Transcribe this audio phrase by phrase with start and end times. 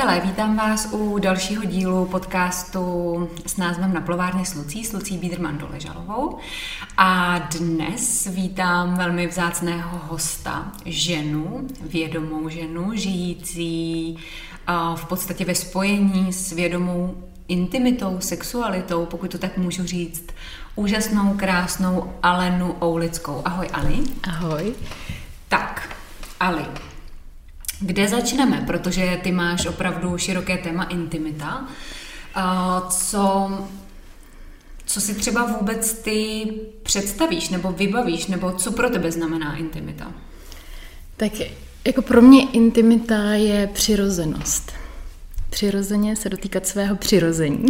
[0.00, 5.18] Přátelé, vítám vás u dalšího dílu podcastu s názvem Na plovárně s Lucí, s Lucí
[5.18, 6.38] Bíderman Doležalovou.
[6.96, 14.16] A dnes vítám velmi vzácného hosta, ženu, vědomou ženu, žijící
[14.94, 17.16] v podstatě ve spojení s vědomou
[17.48, 20.24] intimitou, sexualitou, pokud to tak můžu říct,
[20.74, 23.42] úžasnou, krásnou Alenu Oulickou.
[23.44, 23.98] Ahoj, Ali.
[24.22, 24.74] Ahoj.
[25.48, 25.96] Tak,
[26.40, 26.66] Ali,
[27.80, 28.64] kde začneme?
[28.66, 31.68] Protože ty máš opravdu široké téma intimita.
[32.88, 33.50] Co,
[34.86, 36.46] co si třeba vůbec ty
[36.82, 40.12] představíš nebo vybavíš, nebo co pro tebe znamená intimita?
[41.16, 41.32] Tak
[41.86, 44.72] jako pro mě intimita je přirozenost.
[45.50, 47.66] Přirozeně se dotýkat svého přirození,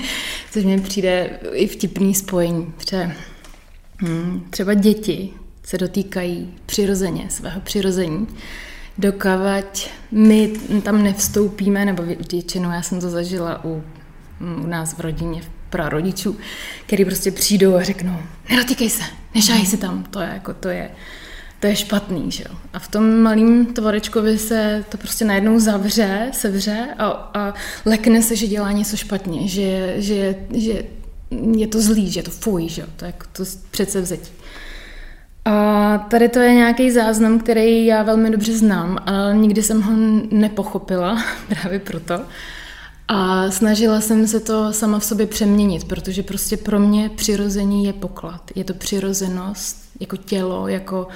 [0.50, 2.72] což mi přijde i vtipný spojení.
[2.76, 3.12] Třeba,
[4.02, 5.30] hm, třeba děti
[5.64, 8.26] se dotýkají přirozeně svého přirození
[8.98, 13.82] dokavať my tam nevstoupíme, nebo většinou já jsem to zažila u,
[14.64, 16.36] u nás v rodině, pro rodičů,
[16.86, 18.16] který prostě přijdou a řeknou,
[18.50, 19.02] nedotýkej se,
[19.34, 20.90] nešáhej si tam, to je jako, to je,
[21.60, 22.56] to je špatný, že jo.
[22.72, 27.54] A v tom malým tvorečkovi se to prostě najednou zavře, sevře a, a
[27.84, 30.84] lekne se, že dělá něco špatně, že, že, že
[31.56, 34.32] je to zlý, že je to fuj, že jo, to je jako to přece vzetí.
[35.44, 39.92] A tady to je nějaký záznam, který já velmi dobře znám, ale nikdy jsem ho
[40.30, 42.20] nepochopila právě proto.
[43.08, 47.92] A snažila jsem se to sama v sobě přeměnit, protože prostě pro mě přirození je
[47.92, 48.50] poklad.
[48.54, 51.08] Je to přirozenost, jako tělo, jako,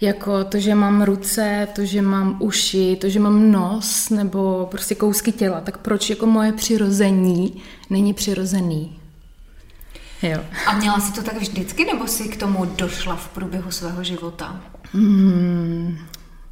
[0.00, 4.94] jako to, že mám ruce, to, že mám uši, to, že mám nos, nebo prostě
[4.94, 5.60] kousky těla.
[5.60, 9.03] Tak proč jako moje přirození není přirozený?
[10.24, 10.40] Jo.
[10.66, 14.60] A měla jsi to tak vždycky, nebo jsi k tomu došla v průběhu svého života?
[14.92, 15.98] Hmm,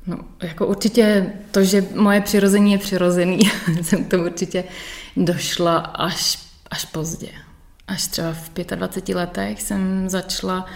[0.06, 3.38] no, jako určitě to, že moje přirození je přirozený,
[3.82, 4.65] jsem k tomu určitě
[5.16, 6.38] došla až,
[6.71, 7.28] až pozdě.
[7.88, 10.66] Až třeba v 25 letech jsem začala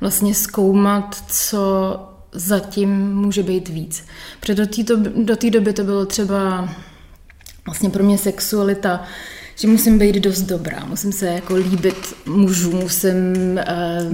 [0.00, 1.98] vlastně zkoumat, co
[2.32, 4.06] zatím může být víc.
[4.40, 4.66] Protože do
[5.36, 6.68] té do doby to bylo třeba
[7.66, 9.02] vlastně pro mě sexualita
[9.56, 13.14] že musím být dost dobrá, musím se jako líbit mužů, musím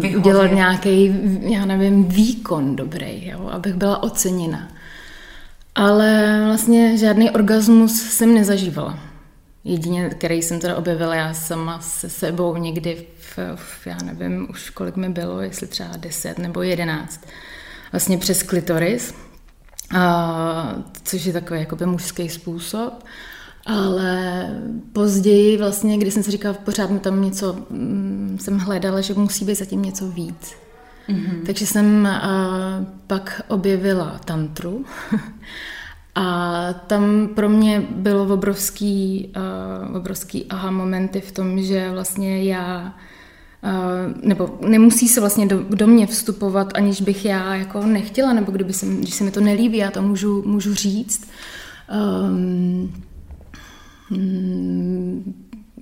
[0.03, 4.69] uh, udělat nějaký, já nevím, výkon dobrý, jo, abych byla oceněna.
[5.75, 8.98] Ale vlastně žádný orgasmus jsem nezažívala.
[9.64, 14.70] Jedině, který jsem teda objevila já sama se sebou někdy v, v já nevím už
[14.70, 17.20] kolik mi bylo, jestli třeba 10 nebo 11,
[17.92, 19.14] vlastně přes klitoris,
[19.97, 23.04] a, což je takový jakoby mužský způsob.
[23.66, 24.46] Ale
[24.92, 29.44] později vlastně, když jsem si říkala, pořád mi tam něco, mm, jsem hledala, že musí
[29.44, 30.54] být zatím něco víc.
[31.08, 31.46] Mm-hmm.
[31.46, 34.84] Takže jsem a, pak objevila tantru
[36.14, 42.94] a tam pro mě bylo obrovský, a, obrovský aha momenty v tom, že vlastně já
[44.22, 48.72] nebo nemusí se vlastně do, do mě vstupovat, aniž bych já jako nechtěla, nebo kdyby
[48.72, 51.30] se, když se mi to nelíbí, já to můžu, můžu říct.
[52.28, 52.92] Um,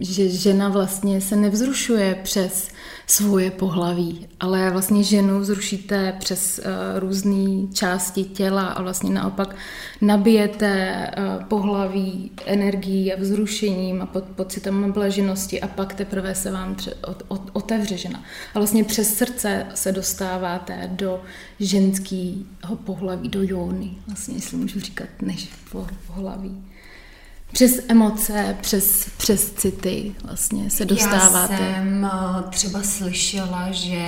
[0.01, 2.69] že žena vlastně se nevzrušuje přes
[3.07, 9.57] svoje pohlaví, ale vlastně ženu vzrušíte přes uh, různé části těla a vlastně naopak
[10.01, 16.77] nabijete uh, pohlaví energií a vzrušením a pod, pocitem blaženosti a pak teprve se vám
[17.53, 18.23] otevře žena.
[18.55, 21.23] A vlastně přes srdce se dostáváte do
[21.61, 25.49] ženského pohlaví, do jóny, vlastně, jestli můžu říkat, než
[26.07, 26.70] pohlaví.
[27.53, 31.53] Přes emoce, přes, přes city vlastně se dostáváte.
[31.53, 34.05] Já jsem eh, třeba slyšela, že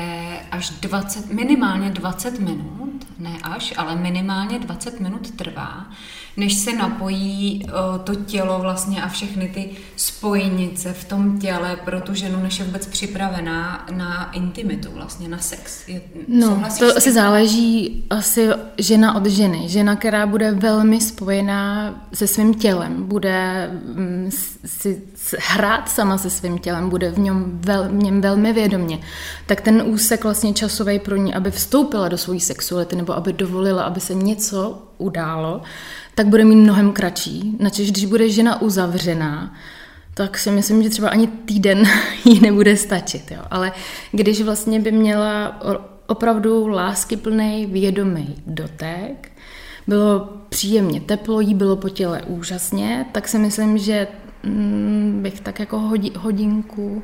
[0.51, 5.87] až 20, minimálně 20 minut, ne až, ale minimálně 20 minut trvá,
[6.37, 12.01] než se napojí uh, to tělo vlastně a všechny ty spojnice v tom těle pro
[12.01, 15.89] tu ženu, než je vůbec připravená na intimitu, vlastně na sex.
[15.89, 18.49] Je, no, to asi záleží asi
[18.79, 19.69] žena od ženy.
[19.69, 24.31] Žena, která bude velmi spojená se svým tělem, bude mm,
[24.65, 25.03] si
[25.39, 29.01] hrát sama se svým tělem, bude v něm, vel, v něm velmi vědomě,
[29.47, 33.83] tak ten úsek vlastně časový pro ní, aby vstoupila do své sexuality nebo aby dovolila,
[33.83, 35.63] aby se něco událo,
[36.15, 37.57] tak bude mít mnohem kratší.
[37.59, 39.55] Načež když bude žena uzavřená,
[40.15, 41.83] tak si myslím, že třeba ani týden
[42.25, 43.31] jí nebude stačit.
[43.31, 43.43] Jo.
[43.51, 43.73] Ale
[44.13, 45.61] když vlastně by měla
[46.07, 49.33] opravdu láskyplný, vědomý dotek,
[49.87, 54.09] bylo příjemně teplo, jí bylo po těle úžasně, tak si myslím, že
[54.43, 55.79] mm, bych tak jako
[56.19, 57.03] hodinku,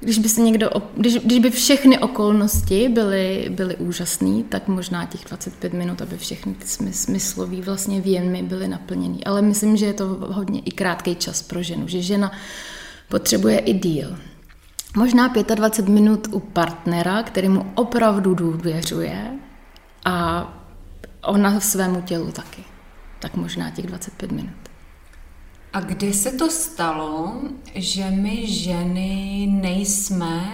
[0.00, 5.24] když by se někdo, když, když by všechny okolnosti byly, byly úžasné, tak možná těch
[5.24, 9.24] 25 minut, aby všechny ty smyslové vlastně věmy byly naplněny.
[9.24, 12.32] Ale myslím, že je to hodně i krátký čas pro ženu, že žena
[13.08, 14.18] potřebuje i díl.
[14.96, 19.30] Možná 25 minut u partnera, který mu opravdu důvěřuje
[20.04, 20.46] a
[21.22, 22.64] ona svému tělu taky.
[23.20, 24.65] Tak možná těch 25 minut.
[25.76, 27.32] A kdy se to stalo,
[27.74, 30.52] že my ženy nejsme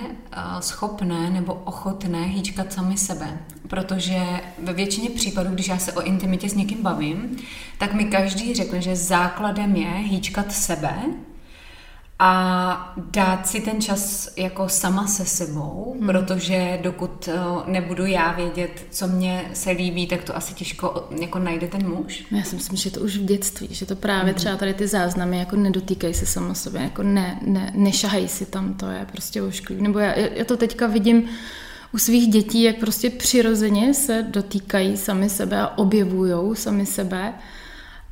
[0.60, 3.38] schopné nebo ochotné hýčkat sami sebe?
[3.68, 4.22] Protože
[4.58, 7.36] ve většině případů, když já se o intimitě s někým bavím,
[7.78, 10.94] tak mi každý řekne, že základem je hýčkat sebe,
[12.18, 16.06] a dát si ten čas jako sama se sebou, hmm.
[16.06, 21.38] protože dokud eh, nebudu já vědět, co mě se líbí, tak to asi těžko jako
[21.38, 22.24] najde ten muž.
[22.30, 24.34] Já si myslím, že to už v dětství, že to právě hmm.
[24.34, 28.74] třeba tady ty záznamy jako nedotýkají se sama sobě, jako ne, ne, nešahají si tam,
[28.74, 29.82] to je prostě ošklivý.
[29.82, 31.28] Nebo já, já to teďka vidím
[31.94, 37.34] u svých dětí, jak prostě přirozeně se dotýkají sami sebe a objevují sami sebe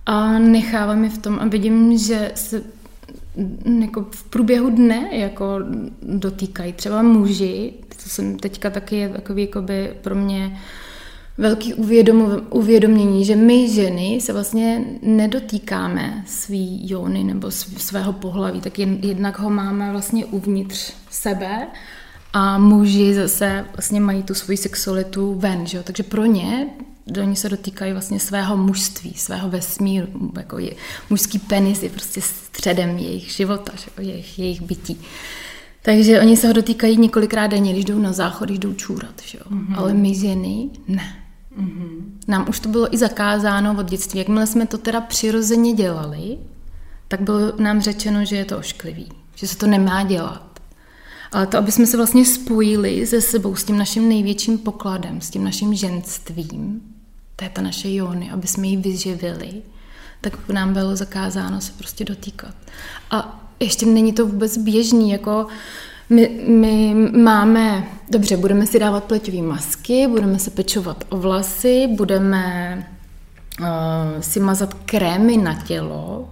[0.07, 2.63] a nechávám je v tom a vidím, že se
[3.81, 5.59] jako v průběhu dne jako
[6.03, 6.73] dotýkají.
[6.73, 10.61] Třeba muži, to jsem teďka taky je takový jakoby pro mě
[11.39, 11.75] velký
[12.51, 19.39] uvědomění, že my ženy se vlastně nedotýkáme svý jóny nebo svého pohlaví, tak jen, jednak
[19.39, 21.67] ho máme vlastně uvnitř sebe
[22.33, 25.83] a muži zase vlastně mají tu svoji sexualitu ven, že jo?
[25.87, 26.67] takže pro ně
[27.19, 30.75] oni se dotýkají vlastně svého mužství, svého vesmíru, jako je,
[31.11, 35.01] mužský penis je prostě středem jejich života, jejich, jejich bytí.
[35.83, 39.39] Takže oni se ho dotýkají několikrát denně, když jdou na záchod, když jdou čůrat, že
[39.39, 39.45] jo?
[39.51, 39.75] Mm-hmm.
[39.79, 41.17] ale my ženy ne.
[41.59, 42.01] Mm-hmm.
[42.29, 44.19] Nám už to bylo i zakázáno od dětství.
[44.19, 46.39] Jakmile jsme to teda přirozeně dělali,
[47.09, 50.61] tak bylo nám řečeno, že je to ošklivý, že se to nemá dělat.
[51.33, 55.31] Ale to, aby jsme se vlastně spojili se sebou, s tím naším největším pokladem, s
[55.31, 56.83] tím naším ženstvím,
[57.41, 59.63] to je ta naše jóny, aby jsme ji vyživili,
[60.21, 62.55] tak nám bylo zakázáno se prostě dotýkat.
[63.11, 65.47] A ještě není to vůbec běžný, jako
[66.11, 72.77] my, my máme, dobře, budeme si dávat pleťové masky, budeme se pečovat o vlasy, budeme
[73.61, 73.67] uh,
[74.21, 76.29] si mazat krémy na tělo,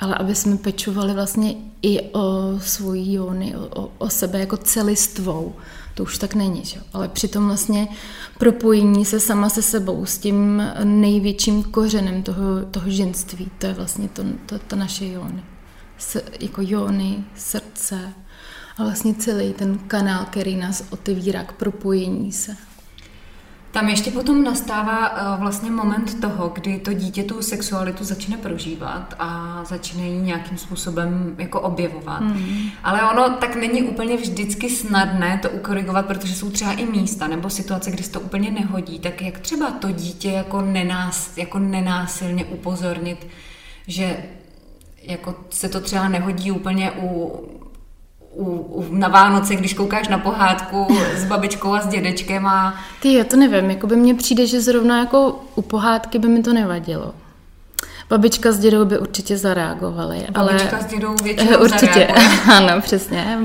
[0.00, 5.54] ale aby jsme pečovali vlastně i o svoji jóny, o, o sebe jako celistvou,
[5.94, 6.80] to už tak není, že?
[6.92, 7.88] ale přitom vlastně
[8.38, 14.08] propojení se sama se sebou, s tím největším kořenem toho, toho ženství, to je vlastně
[14.08, 15.42] to, to, to naše jóny.
[15.98, 18.12] S, jako jóny, srdce
[18.78, 22.56] a vlastně celý ten kanál, který nás otevírá k propojení se.
[23.70, 29.14] Tam ještě potom nastává uh, vlastně moment toho, kdy to dítě tu sexualitu začne prožívat
[29.18, 32.20] a začne ji nějakým způsobem jako objevovat.
[32.20, 32.70] Mm.
[32.84, 37.50] Ale ono tak není úplně vždycky snadné to ukorigovat, protože jsou třeba i místa nebo
[37.50, 38.98] situace, kdy se to úplně nehodí.
[38.98, 43.26] Tak jak třeba to dítě jako, nenás, jako nenásilně upozornit,
[43.86, 44.24] že
[45.02, 47.59] jako se to třeba nehodí úplně u
[48.34, 52.74] u, u, na Vánoce, když koukáš na pohádku s babičkou a s dědečkem a...
[53.02, 56.42] Ty jo, to nevím, jako by mně přijde, že zrovna jako u pohádky by mi
[56.42, 57.14] to nevadilo.
[58.08, 60.26] Babička s dědou by určitě zareagovali.
[60.30, 60.82] Babička ale...
[60.82, 62.06] s dědou většinou Určitě,
[62.52, 63.38] ano, přesně.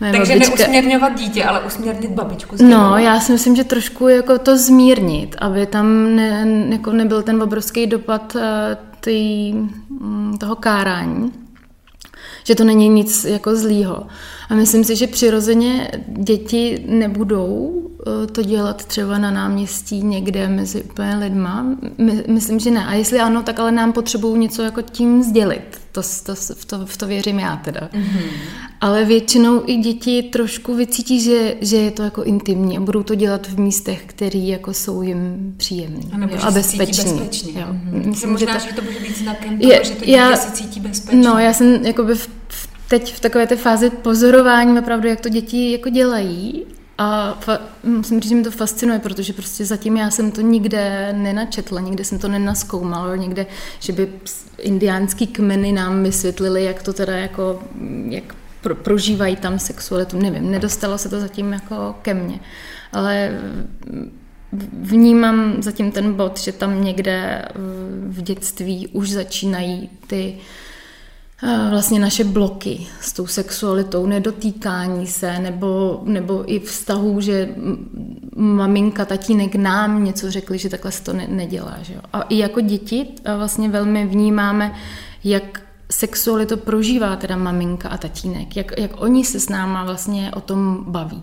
[0.00, 0.56] Moje Takže babička...
[0.56, 2.56] neusměrňovat dítě, ale usměrnit babičku.
[2.56, 7.22] S no, já si myslím, že trošku jako to zmírnit, aby tam ne, jako nebyl
[7.22, 11.32] ten obrovský dopad eh, tý, mm, toho kárání
[12.48, 14.06] že to není nic jako zlýho.
[14.48, 20.82] A myslím si, že přirozeně děti nebudou eh, to dělat třeba na náměstí někde mezi
[20.82, 21.66] úplně lidma.
[21.98, 22.86] My, myslím, že ne.
[22.86, 25.77] A jestli ano, tak ale nám potřebují něco jako tím sdělit.
[25.92, 27.80] To, to, v, to, v to věřím já teda.
[27.92, 28.30] Mm-hmm.
[28.80, 33.14] Ale většinou i děti trošku vycítí, že, že je to jako intimní a budou to
[33.14, 36.00] dělat v místech, které jako jsou jim příjemné
[36.38, 37.12] a, a bezpečný.
[37.12, 37.60] bezpečně.
[37.60, 37.66] Jo.
[37.66, 38.06] Mm-hmm.
[38.06, 40.36] Myslím, možná, že to, že to může být znakem toho, je, že to dítě já,
[40.36, 41.22] se cítí bezpečně.
[41.22, 45.28] No, já jsem jakoby v, v teď v takové té fázi pozorování opravdu, jak to
[45.28, 46.66] děti jako dělají
[46.98, 51.12] a fa- musím říct, že mi to fascinuje, protože prostě zatím já jsem to nikde
[51.12, 53.46] nenačetla, nikde jsem to nenaskoumala, někde,
[53.80, 54.12] že by
[54.58, 57.62] indiánský kmeny nám vysvětlili, jak to teda jako,
[58.08, 62.40] jak pro, prožívají tam sexualitu, nevím, nedostalo se to zatím jako ke mně,
[62.92, 63.40] ale
[64.72, 67.44] vnímám zatím ten bod, že tam někde
[68.08, 70.42] v dětství už začínají ty uh,
[71.42, 77.54] vlastně naše bloky s tou sexualitou, nedotýkání se, nebo, nebo i vztahu, že
[78.36, 81.78] maminka, tatínek nám něco řekli, že takhle se to ne, nedělá.
[81.82, 82.00] Že jo?
[82.12, 84.74] A i jako děti vlastně velmi vnímáme,
[85.24, 90.40] jak sexualitu prožívá teda maminka a tatínek, jak, jak oni se s náma vlastně o
[90.40, 91.22] tom baví.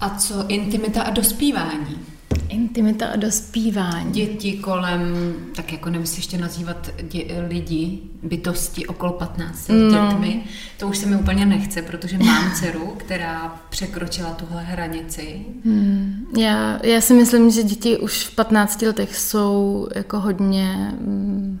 [0.00, 2.15] A co intimita a dospívání?
[2.48, 4.12] Intimita a dospívání.
[4.12, 9.90] Děti kolem, tak jako nemusíš ještě nazývat dě, lidi, bytosti okolo 15 no.
[9.90, 10.44] dětmi.
[10.78, 15.46] To už se mi úplně nechce, protože mám dceru, která překročila tuhle hranici.
[15.64, 16.26] Hmm.
[16.38, 21.60] Já, já si myslím, že děti už v 15 letech jsou jako hodně mm,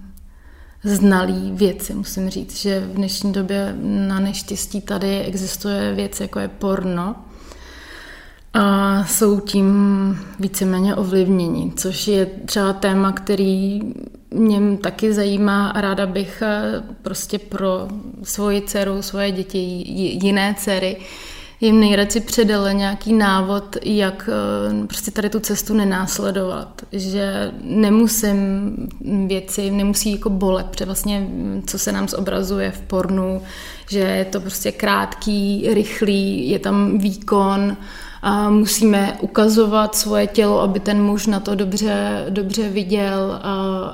[0.84, 6.48] znalý věci, musím říct, že v dnešní době na neštěstí tady existuje věc, jako je
[6.48, 7.16] porno,
[8.58, 13.80] a jsou tím víceméně ovlivněni, což je třeba téma, který
[14.30, 17.88] mě taky zajímá a ráda bych eh, prostě pro
[18.22, 19.58] svoji dceru, svoje děti,
[20.22, 20.96] jiné dcery,
[21.60, 26.82] jim nejradši předala nějaký návod, jak eh, prostě tady tu cestu nenásledovat.
[26.92, 28.76] Že nemusím
[29.26, 31.28] věci, nemusí jako bolet, protože vlastně
[31.66, 33.42] co se nám zobrazuje v pornu,
[33.90, 37.76] že je to prostě krátký, rychlý, je tam výkon,
[38.26, 43.50] a musíme ukazovat svoje tělo, aby ten muž na to dobře, dobře viděl a,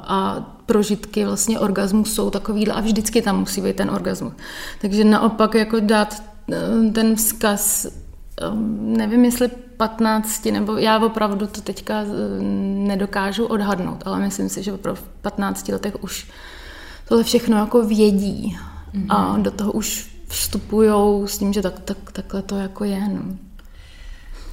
[0.07, 4.33] a prožitky vlastně orgasmu jsou takovýhle a vždycky tam musí být ten orgasmus.
[4.81, 6.23] Takže naopak jako dát
[6.53, 8.45] eh, ten vzkaz, eh,
[8.81, 12.43] nevím jestli 15, nebo já opravdu to teďka eh,
[12.87, 16.27] nedokážu odhadnout, ale myslím si, že opravdu v 15 letech už
[17.09, 18.59] tohle všechno jako vědí
[18.95, 19.07] mm-hmm.
[19.09, 23.09] a do toho už vstupují s tím, že tak, tak, takhle to jako je.
[23.09, 23.52] No.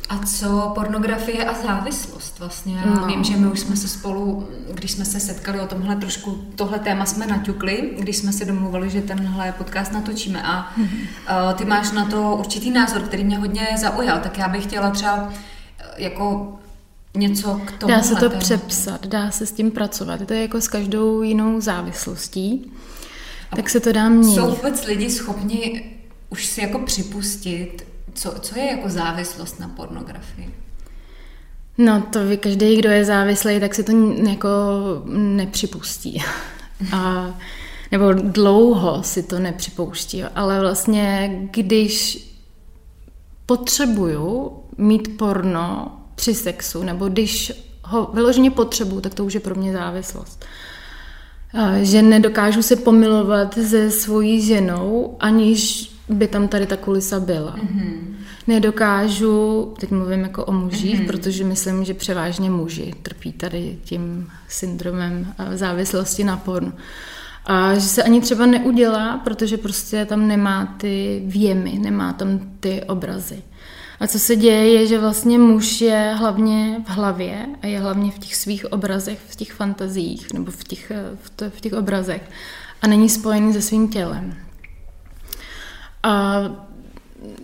[0.10, 2.75] A co pornografie a závislost vlastně?
[2.75, 3.08] Já no.
[3.08, 6.80] vím, že my už jsme se spolu, když jsme se setkali o tomhle trošku, tohle
[6.80, 11.92] téma jsme naťukli, když jsme se domluvili, že tenhle podcast natočíme a uh, ty máš
[11.92, 15.32] na to určitý názor, který mě hodně zaujal, tak já bych chtěla třeba uh,
[15.98, 16.56] jako
[17.16, 17.94] něco k tomu.
[17.94, 18.38] Dá se to tématu.
[18.39, 20.22] přepsat, dá se s tím pracovat.
[20.25, 22.72] To je jako s každou jinou závislostí.
[23.51, 24.36] A tak se to dá měnit.
[24.36, 25.84] Jsou vůbec lidi schopni
[26.30, 27.88] už si jako připustit,
[28.20, 30.56] co, co je jako závislost na pornografii?
[31.78, 33.92] No to ví každý, kdo je závislý, tak si to
[34.30, 34.50] jako
[35.14, 36.24] nepřipustí.
[36.92, 37.34] A,
[37.92, 40.24] nebo dlouho si to nepřipouští.
[40.24, 42.26] Ale vlastně, když
[43.46, 47.52] potřebuju mít porno při sexu, nebo když
[47.84, 50.46] ho vyloženě potřebuju, tak to už je pro mě závislost.
[51.82, 57.56] Že nedokážu se pomilovat se svojí ženou, aniž by tam tady ta kulisa byla.
[57.56, 57.98] Mm-hmm.
[58.48, 61.08] Nedokážu, teď mluvím jako o mužích, mm-hmm.
[61.08, 66.74] protože myslím, že převážně muži trpí tady tím syndromem závislosti na pornu.
[67.46, 72.84] A že se ani třeba neudělá, protože prostě tam nemá ty věmy, nemá tam ty
[72.84, 73.42] obrazy.
[74.00, 78.12] A co se děje, je, že vlastně muž je hlavně v hlavě a je hlavně
[78.12, 80.92] v těch svých obrazech, v těch fantaziích nebo v těch,
[81.24, 82.22] v, to, v těch obrazech
[82.82, 84.49] a není spojený se svým tělem.
[86.03, 86.41] A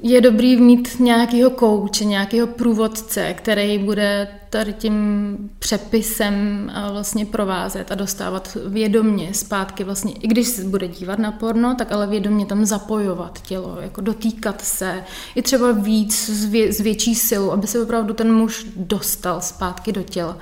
[0.01, 7.95] je dobrý mít nějakého kouče, nějakého průvodce, který bude tady tím přepisem vlastně provázet a
[7.95, 12.65] dostávat vědomně zpátky vlastně, i když se bude dívat na porno, tak ale vědomně tam
[12.65, 15.03] zapojovat tělo, jako dotýkat se,
[15.35, 19.91] i třeba víc s, vě, s větší silou, aby se opravdu ten muž dostal zpátky
[19.91, 20.37] do těla.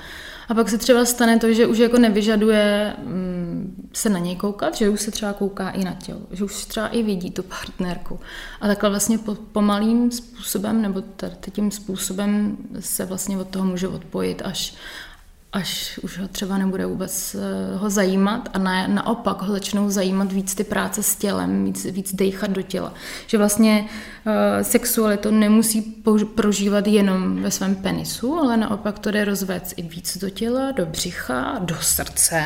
[0.54, 4.76] A pak se třeba stane to, že už jako nevyžaduje mm, se na něj koukat,
[4.76, 8.20] že už se třeba kouká i na tělo, že už třeba i vidí tu partnerku.
[8.62, 11.04] A takhle vlastně po, pomalým způsobem, nebo
[11.52, 14.74] tím způsobem se vlastně od toho může odpojit, až,
[15.54, 20.32] až už ho třeba nebude vůbec eh, ho zajímat a na, naopak ho začnou zajímat
[20.32, 22.94] víc ty práce s tělem, víc, víc dejchat do těla.
[23.28, 23.86] Že vlastně
[24.26, 25.82] uh, sexualitu nemusí
[26.36, 30.86] prožívat jenom ve svém penisu, ale naopak to jde rozvést i víc do těla, do
[30.86, 32.44] břicha, do srdce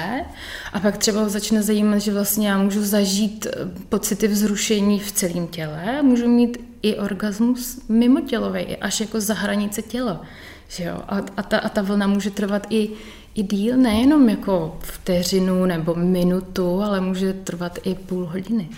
[0.74, 3.52] a pak třeba ho začne zajímat, že vlastně já můžu zažít eh,
[3.90, 9.82] pocity vzrušení v celém těle, můžu mít i orgasmus mimo tělový, až jako za hranice
[9.82, 10.22] těla.
[10.68, 11.02] Že jo?
[11.08, 12.90] A, a, ta, a ta vlna může trvat i,
[13.36, 18.70] i díl, nejenom jako vteřinu nebo minutu, ale může trvat i půl hodiny.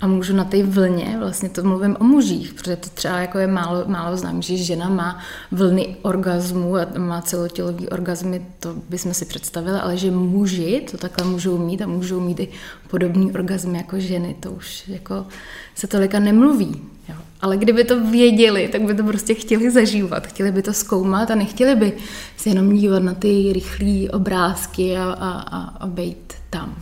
[0.00, 3.46] A můžu na té vlně, vlastně to mluvím o mužích, protože to třeba jako je
[3.46, 5.18] málo, málo znám, že žena má
[5.52, 11.26] vlny orgazmu a má celotělový orgazmy, to bychom si představili, ale že muži to takhle
[11.26, 12.48] můžou mít a můžou mít i
[12.90, 15.26] podobný orgazmy jako ženy, to už jako
[15.74, 16.82] se tolika nemluví.
[17.08, 17.14] Jo.
[17.40, 21.34] Ale kdyby to věděli, tak by to prostě chtěli zažívat, chtěli by to zkoumat a
[21.34, 21.92] nechtěli by
[22.36, 26.74] se jenom dívat na ty rychlé obrázky a, a, a, a být tam.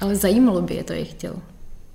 [0.00, 1.51] Ale zajímalo by je to jejich tělo.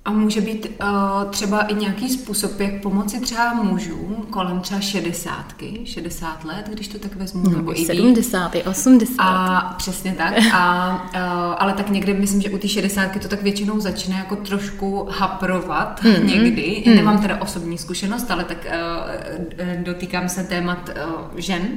[0.08, 5.80] A může být uh, třeba i nějaký způsob, jak pomoci třeba mužům kolem třeba šedesátky,
[5.84, 9.14] 60 let, když to tak vezmu, no, nebo i 70, i 80.
[9.18, 10.34] A přesně tak.
[10.52, 11.20] A, uh,
[11.58, 16.00] ale tak někde myslím, že u té šedesátky to tak většinou začne jako trošku haprovat
[16.02, 16.24] mm-hmm.
[16.42, 16.82] někdy.
[16.86, 16.94] Mm.
[16.94, 21.68] Nemám teda osobní zkušenost, ale tak uh, dotýkám se témat uh, žen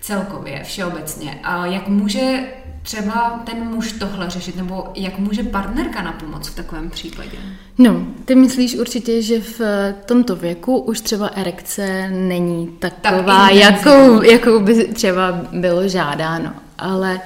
[0.00, 1.40] celkově, všeobecně.
[1.42, 2.44] A jak může
[2.88, 7.38] třeba ten muž tohle řešit, nebo jak může partnerka na pomoc v takovém případě?
[7.78, 9.60] No, ty myslíš určitě, že v
[10.06, 16.52] tomto věku už třeba erekce není taková, tak jakou, jakou by třeba bylo žádáno.
[16.78, 17.20] Ale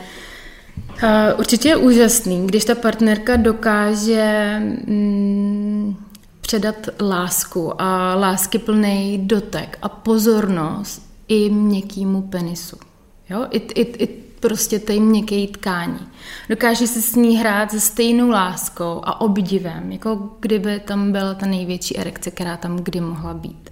[1.03, 5.97] uh, určitě je úžasný, když ta partnerka dokáže mm,
[6.41, 12.77] předat lásku a lásky plný dotek a pozornost i měkkýmu penisu.
[13.31, 13.47] Jo?
[13.51, 16.09] I, i, i prostě té měkké tkání.
[16.49, 21.47] Dokáže se s ní hrát se stejnou láskou a obdivem, jako kdyby tam byla ta
[21.47, 23.71] největší erekce, která tam kdy mohla být.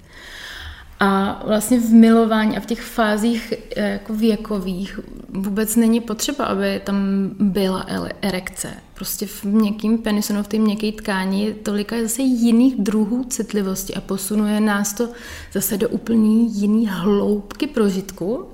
[1.00, 6.80] A vlastně v milování a v těch fázích eh, jako věkových vůbec není potřeba, aby
[6.84, 6.96] tam
[7.38, 7.86] byla
[8.22, 8.68] erekce.
[8.94, 13.94] Prostě v měkkým penisu, no v té měkké tkání je tolika zase jiných druhů citlivosti
[13.94, 15.08] a posunuje nás to
[15.52, 18.48] zase do úplně jiný hloubky prožitku,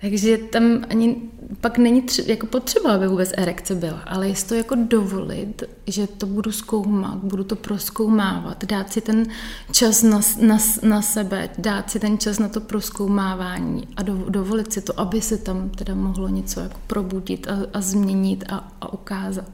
[0.00, 1.22] takže tam ani
[1.60, 6.06] pak není tři, jako potřeba, aby vůbec erekce byla, ale jestli to jako dovolit, že
[6.06, 9.26] to budu zkoumat, budu to proskoumávat, dát si ten
[9.72, 14.72] čas na, na, na sebe, dát si ten čas na to proskoumávání a do, dovolit
[14.72, 18.92] si to, aby se tam teda mohlo něco jako probudit a, a změnit a, a
[18.92, 19.50] ukázat.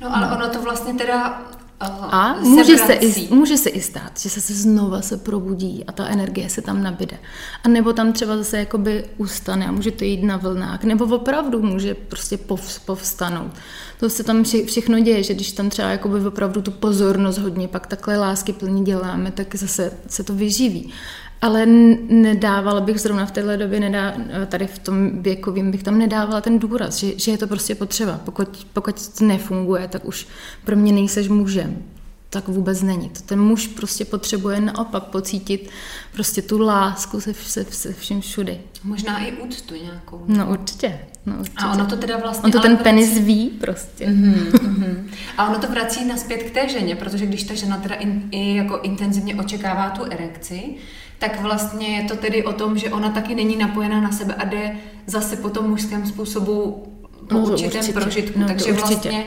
[0.00, 0.36] No ale no.
[0.36, 1.42] ono to vlastně teda
[1.80, 5.92] a může se, i, může se i stát, že se, se znova se probudí a
[5.92, 7.18] ta energie se tam nabide.
[7.64, 11.62] A nebo tam třeba zase jakoby ustane a může to jít na vlnách, nebo opravdu
[11.62, 13.52] může prostě pov, povstanout.
[14.00, 17.68] To se tam vše, všechno děje, že když tam třeba jakoby opravdu tu pozornost hodně
[17.68, 20.92] pak takhle lásky plně děláme, tak zase se to vyživí.
[21.42, 24.14] Ale nedávala bych zrovna v této době, nedá,
[24.46, 28.20] tady v tom věkovým bych tam nedávala ten důraz, že, že je to prostě potřeba.
[28.24, 30.26] Pokud, pokud to nefunguje, tak už
[30.64, 31.82] pro mě nejseš mužem.
[32.30, 33.08] Tak vůbec není.
[33.08, 35.70] To ten muž prostě potřebuje naopak pocítit
[36.12, 38.60] prostě tu lásku se, se, se vším všudy.
[38.84, 40.24] Možná i úctu nějakou.
[40.26, 41.00] No určitě.
[41.26, 41.56] No, určitě.
[41.56, 42.46] A ono to teda vlastně...
[42.46, 42.84] On to ten vrací...
[42.84, 44.06] penis ví prostě.
[44.06, 44.96] Mm-hmm, mm-hmm.
[45.38, 48.56] A ono to vrací naspět k té ženě, protože když ta žena teda in, i
[48.56, 50.74] jako intenzivně očekává tu erekci,
[51.18, 54.44] tak vlastně je to tedy o tom, že ona taky není napojená na sebe a
[54.44, 54.76] jde
[55.06, 56.84] zase po tom mužském způsobu
[57.28, 58.00] po no, určitém určitě.
[58.00, 58.40] prožitku.
[58.40, 59.24] No, Takže vlastně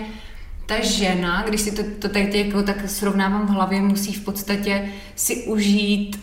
[0.66, 4.90] ta žena, když si to, to tady jako tak srovnávám v hlavě, musí v podstatě
[5.16, 6.20] si užít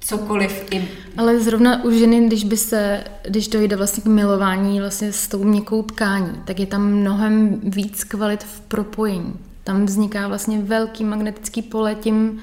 [0.00, 0.64] cokoliv.
[0.70, 0.88] I...
[1.16, 5.44] Ale zrovna u ženy, když by se, když dojde vlastně k milování vlastně s tou
[5.44, 9.34] měkkou tkání, tak je tam mnohem víc kvalit v propojení.
[9.64, 12.40] Tam vzniká vlastně velký magnetický pole tím,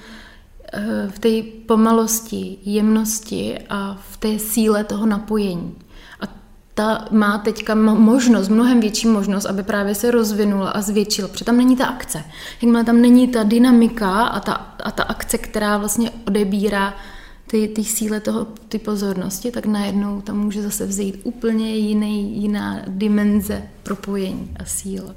[1.10, 1.30] v té
[1.66, 5.76] pomalosti, jemnosti a v té síle toho napojení.
[6.22, 6.26] A
[6.74, 11.58] ta má teďka možnost, mnohem větší možnost, aby právě se rozvinula a zvětšila, protože tam
[11.58, 12.24] není ta akce.
[12.62, 16.94] Jakmile tam není ta dynamika a ta, a ta akce, která vlastně odebírá
[17.48, 22.82] ty, ty síle toho, ty pozornosti, tak najednou tam může zase vzít úplně jiný, jiná
[22.88, 25.16] dimenze propojení a síla.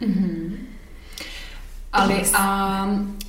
[0.00, 0.52] Mm-hmm.
[1.98, 2.88] Ali, a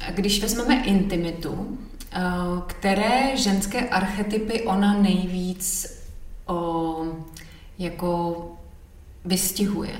[0.10, 1.78] když vezmeme intimitu,
[2.12, 2.20] eh,
[2.68, 6.00] které ženské archetypy ona nejvíc
[6.48, 7.04] o,
[7.80, 8.46] jako
[9.26, 9.96] vystihuje?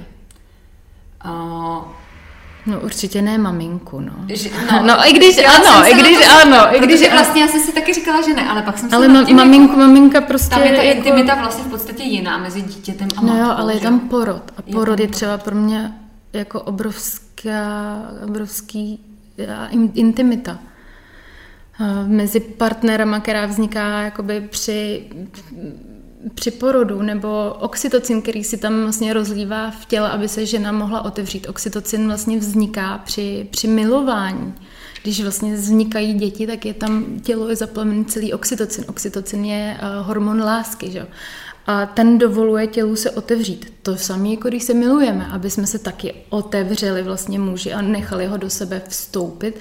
[2.66, 4.14] No určitě ne maminku, no.
[4.28, 7.62] Že, no, no i když ano, i když to, ano, i když vlastně já jsem
[7.62, 10.64] si taky říkala, že ne, ale pak jsem Ale ma, maminku, jako, maminka prostě Tam
[10.64, 13.40] je ta jako, intimita vlastně v podstatě jiná mezi dítětem a matkou.
[13.40, 15.94] No jo, ale je tam porod a porod je, je třeba pro mě
[16.34, 19.00] jako obrovská, obrovský
[19.94, 20.60] intimita
[22.08, 25.10] mezi partnerama, která vzniká jakoby při,
[26.34, 31.02] při porodu, nebo oxytocin, který si tam vlastně rozlívá v těle, aby se žena mohla
[31.02, 31.50] otevřít.
[31.50, 34.54] Oxytocin vlastně vzniká při, při milování.
[35.04, 38.86] Když vlastně vznikají děti, tak je tam tělo je zaplamený celý oxytocin.
[38.88, 41.08] Oxytocin je uh, hormon lásky, že?
[41.72, 43.74] A ten dovoluje tělu se otevřít.
[43.84, 48.26] To samé, jako když se milujeme, aby jsme se taky otevřeli vlastně muži a nechali
[48.26, 49.60] ho do sebe vstoupit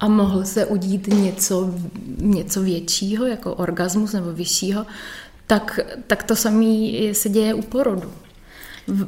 [0.00, 1.74] a mohl se udít něco,
[2.18, 4.86] něco většího, jako orgasmus nebo vyššího,
[5.46, 6.64] tak, tak to samé
[7.12, 8.12] se děje u porodu.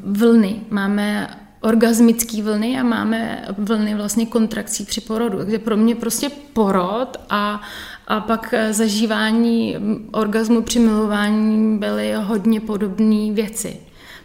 [0.04, 0.60] Vlny.
[0.70, 5.38] Máme orgasmické vlny a máme vlny vlastně kontrakcí při porodu.
[5.38, 7.60] Takže pro mě prostě porod a,
[8.08, 9.76] a pak zažívání
[10.12, 13.76] orgasmu při milování byly hodně podobné věci.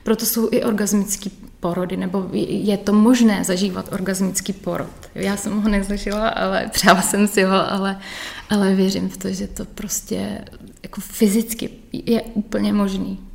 [0.03, 5.09] Proto jsou i orgasmické porody, nebo je to možné zažívat orgasmický porod.
[5.15, 7.99] Já jsem ho nezažila, ale přála jsem si ho, ale,
[8.49, 10.45] ale věřím v to, že to prostě
[10.83, 13.28] jako fyzicky je úplně možný.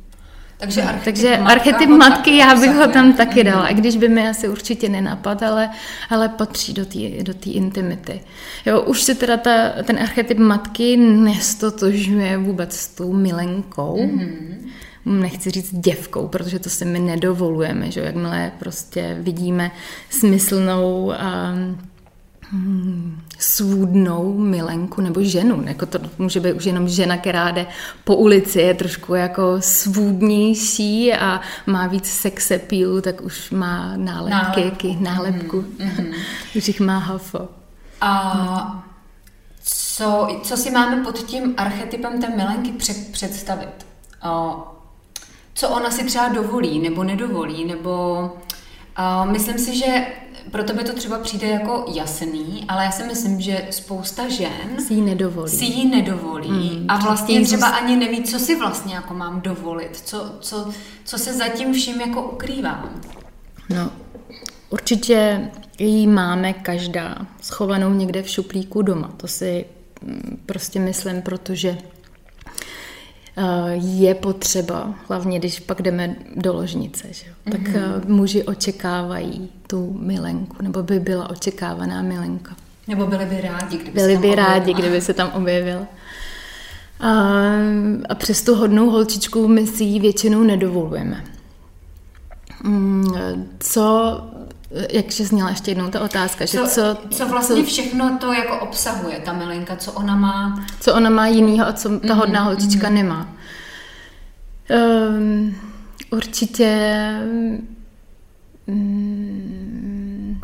[0.57, 4.09] Takže archetyp, Takže matka archetyp matky, já bych ho tam taky dala, i když by
[4.09, 5.69] mi asi určitě nenapad, ale,
[6.09, 8.21] ale patří do té do intimity.
[8.65, 14.57] Jo, už se teda ta, ten archetyp matky nestotožňuje vůbec s tou milenkou, mm-hmm.
[15.05, 19.71] nechci říct děvkou, protože to si my nedovolujeme, že jo, jakmile prostě vidíme
[20.09, 21.77] smyslnou hmm,
[23.55, 25.63] svůdnou milenku nebo ženu.
[25.67, 27.65] Jako to může být už jenom žena, která jde
[28.03, 34.61] po ulici, je trošku jako svůdnější a má víc sex appealu, tak už má nálepky,
[34.61, 35.03] Nálepku.
[35.03, 35.61] nálepku.
[35.61, 36.13] Mm-hmm.
[36.55, 37.47] už jich má hafo.
[38.01, 38.83] A
[39.63, 43.85] co, co si máme pod tím archetypem té milenky před, představit?
[44.21, 44.55] A
[45.53, 48.31] co ona si třeba dovolí nebo nedovolí, nebo
[48.95, 50.05] a myslím si, že
[50.51, 54.93] pro tebe to třeba přijde jako jasný, ale já si myslím, že spousta žen Si
[54.93, 55.49] ji nedovolí.
[55.51, 59.97] si ji nedovolí Mm, a vlastně třeba ani neví, co si vlastně jako mám dovolit,
[60.05, 60.69] co, co,
[61.05, 62.89] co se zatím vším jako ukrývá.
[63.69, 63.89] No,
[64.69, 69.09] určitě ji máme každá schovanou někde v šuplíku doma.
[69.17, 69.65] To si
[70.01, 71.77] mm, prostě myslím, protože
[73.73, 77.25] je potřeba, hlavně když pak jdeme do ložnice, že?
[77.51, 78.07] tak mm-hmm.
[78.07, 82.55] muži očekávají tu milenku, nebo by byla očekávaná milenka.
[82.87, 84.79] Nebo byli by rádi, kdyby se Byli tam by rádi, objevila.
[84.79, 85.85] kdyby se tam objevil.
[86.99, 87.11] A,
[88.09, 91.23] a přes tu hodnou holčičku my si ji většinou nedovolujeme.
[92.63, 93.05] Mm,
[93.59, 94.21] Co,
[94.91, 99.19] jakže zněla ještě jednou ta otázka, že Co, co, co vlastně všechno to jako obsahuje,
[99.19, 100.65] ta milenka, co ona má.
[100.79, 103.29] co ona má jinýho a co Mhm, ta hodná holčička nemá.
[105.09, 105.55] Um,
[106.11, 107.09] určitě
[108.67, 110.41] mm,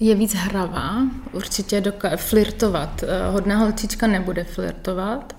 [0.00, 0.96] je víc hravá,
[1.32, 3.02] určitě doká- flirtovat.
[3.02, 5.36] Eh, Hodná holčička nebude flirtovat.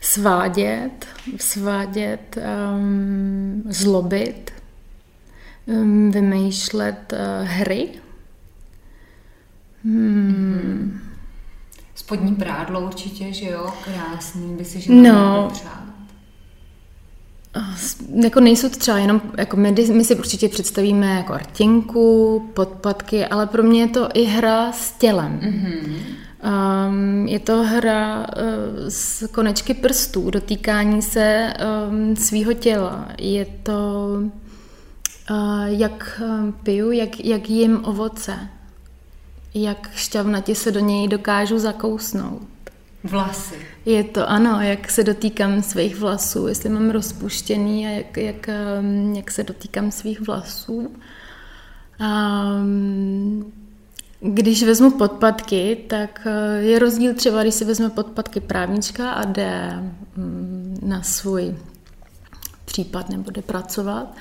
[0.00, 1.06] Svádět,
[1.40, 2.38] svádět,
[2.76, 4.50] um, zlobit,
[6.10, 7.88] vymýšlet uh, hry.
[9.84, 11.00] Hmm.
[11.94, 15.48] Spodní prádlo určitě, že jo, krásný, by si že No.
[15.52, 15.82] přát.
[18.22, 23.46] Jako nejsou to třeba jenom, jako my, my si určitě představíme jako rtěnku, podpatky, ale
[23.46, 25.40] pro mě je to i hra s tělem.
[25.42, 25.94] Mm-hmm.
[26.88, 28.24] Um, je to hra uh,
[28.88, 31.54] s konečky prstů, dotýkání se
[31.90, 33.08] um, svýho těla.
[33.18, 34.08] Je to,
[35.66, 38.48] jak um, piju, jak, jak jim ovoce,
[39.54, 42.48] jak šťavnatě se do něj dokážu zakousnout.
[43.04, 43.54] Vlasy.
[43.84, 48.48] Je to ano, jak se dotýkám svých vlasů, jestli mám rozpuštěný a jak, jak,
[48.80, 50.94] um, jak se dotýkám svých vlasů.
[52.00, 53.52] Um,
[54.20, 59.82] když vezmu podpatky, tak uh, je rozdíl třeba, když si vezme podpatky právnička a jde
[60.16, 61.56] mm, na svůj
[62.64, 64.16] případ nebo jde pracovat.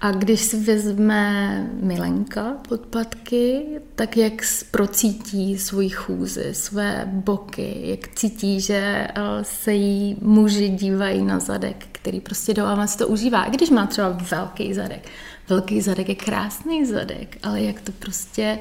[0.00, 3.62] A když si vezme Milenka podpatky,
[3.94, 4.32] tak jak
[4.70, 11.86] procítí svoji chůzi, své boky, jak cítí, že eh, se jí muži dívají na zadek,
[11.92, 13.44] který prostě do si to užívá.
[13.44, 15.08] I když má třeba velký zadek.
[15.48, 18.58] Velký zadek je krásný zadek, ale jak to prostě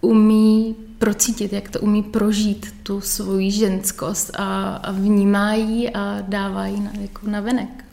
[0.00, 6.66] umí procítit, jak to umí prožít tu svoji ženskost a, a vnímá ji a dává
[6.66, 7.84] ji na, jako na venek.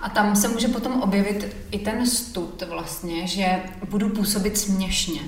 [0.00, 5.20] A tam se může potom objevit i ten stud vlastně, že budu působit směšně.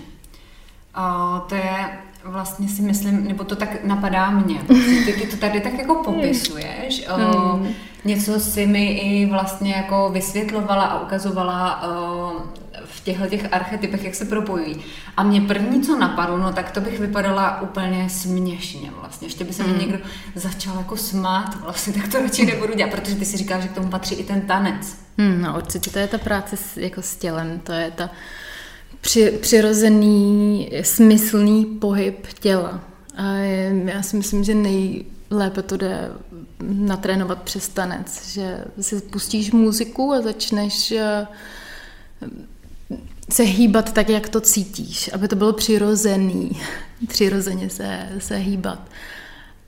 [0.94, 4.58] A to je vlastně si myslím, nebo to tak napadá mě.
[5.04, 7.08] Ty, ty to tady tak jako popisuješ.
[7.08, 7.60] O,
[8.04, 12.32] něco si mi i vlastně jako vysvětlovala a ukazovala o,
[13.02, 14.76] těchto těch archetypech, jak se propojují.
[15.16, 19.26] A mě první, co napadlo, no tak to bych vypadala úplně směšně vlastně.
[19.26, 19.98] Ještě by se mi někdo
[20.34, 23.74] začal jako smát vlastně, tak to radši nebudu dělat, protože ty si říkáš, že k
[23.74, 24.96] tomu patří i ten tanec.
[25.18, 28.10] Hmm, no určitě to je ta práce s, jako s tělem, to je ta
[29.00, 32.80] při, přirozený, smyslný pohyb těla.
[33.16, 36.10] A je, já si myslím, že nejlépe to jde
[36.62, 41.26] natrénovat přes tanec, že si pustíš muziku a začneš eh,
[43.32, 46.50] se hýbat tak, jak to cítíš, aby to bylo přirozený,
[47.08, 48.88] přirozeně se, se hýbat.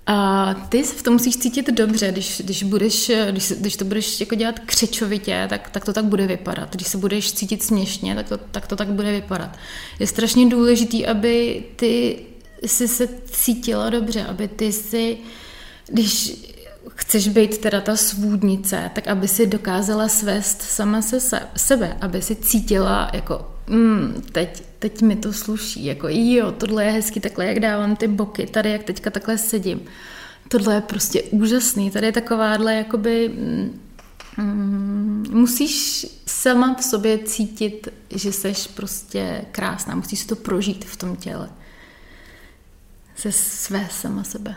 [0.07, 4.35] A ty v tom musíš cítit dobře, když, když, budeš, když, když to budeš jako
[4.35, 6.75] dělat křečovitě, tak, tak to tak bude vypadat.
[6.75, 9.57] Když se budeš cítit směšně, tak to, tak to tak bude vypadat.
[9.99, 12.19] Je strašně důležitý, aby ty
[12.67, 15.19] si se cítila dobře, aby ty si,
[15.87, 16.33] když
[16.95, 22.37] chceš být teda ta svůdnice, tak aby si dokázala svést sama se sebe, aby si
[22.37, 27.61] cítila jako mm, teď, teď mi to sluší, jako jo, tohle je hezký, takhle jak
[27.61, 29.81] dávám ty boky, tady jak teďka takhle sedím.
[30.49, 33.81] Tohle je prostě úžasný, tady je takováhle jakoby mm,
[34.37, 34.95] mm
[35.31, 41.51] musíš sama v sobě cítit, že seš prostě krásná, musíš to prožít v tom těle.
[43.17, 44.55] Se své sama sebe.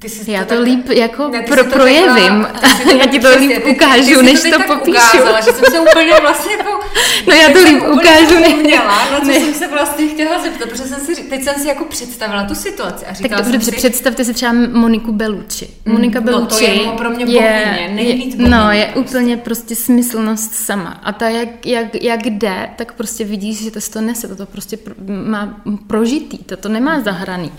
[0.00, 2.46] Ty jsi já to, to tak, líp jako ne, pro, projevím.
[2.76, 4.90] Řekla, já ti to líp ty, ukážu, ty než to, to popíšu.
[4.90, 6.80] Ukázala, že jsem se úplně vlastně jako...
[7.26, 8.40] No já to líp ukážu.
[8.40, 9.40] Ne, měla, na co ne.
[9.40, 13.06] jsem se vlastně chtěla zeptat, protože jsem si, teď jsem si jako představila tu situaci
[13.06, 15.68] a říkala tak dobře, si, představte si třeba Moniku Belucci.
[15.84, 18.56] Mm, Monika Belucci no to je pro mě bohyně, nejvíc bohyně.
[18.56, 21.00] No, je úplně prostě smyslnost sama.
[21.02, 24.46] A ta, jak, jak, jak jde, tak prostě vidíš, že to to nese, to, to
[24.46, 27.52] prostě má prožitý, to to nemá zahraný.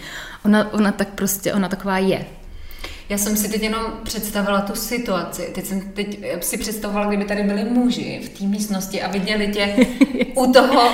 [0.45, 2.25] Ona, ona tak prostě, ona taková je.
[3.10, 5.52] Já jsem si teď jenom představila tu situaci.
[5.56, 9.75] Teď jsem teď si představovala, kdyby tady byli muži v té místnosti a viděli tě
[10.36, 10.91] u toho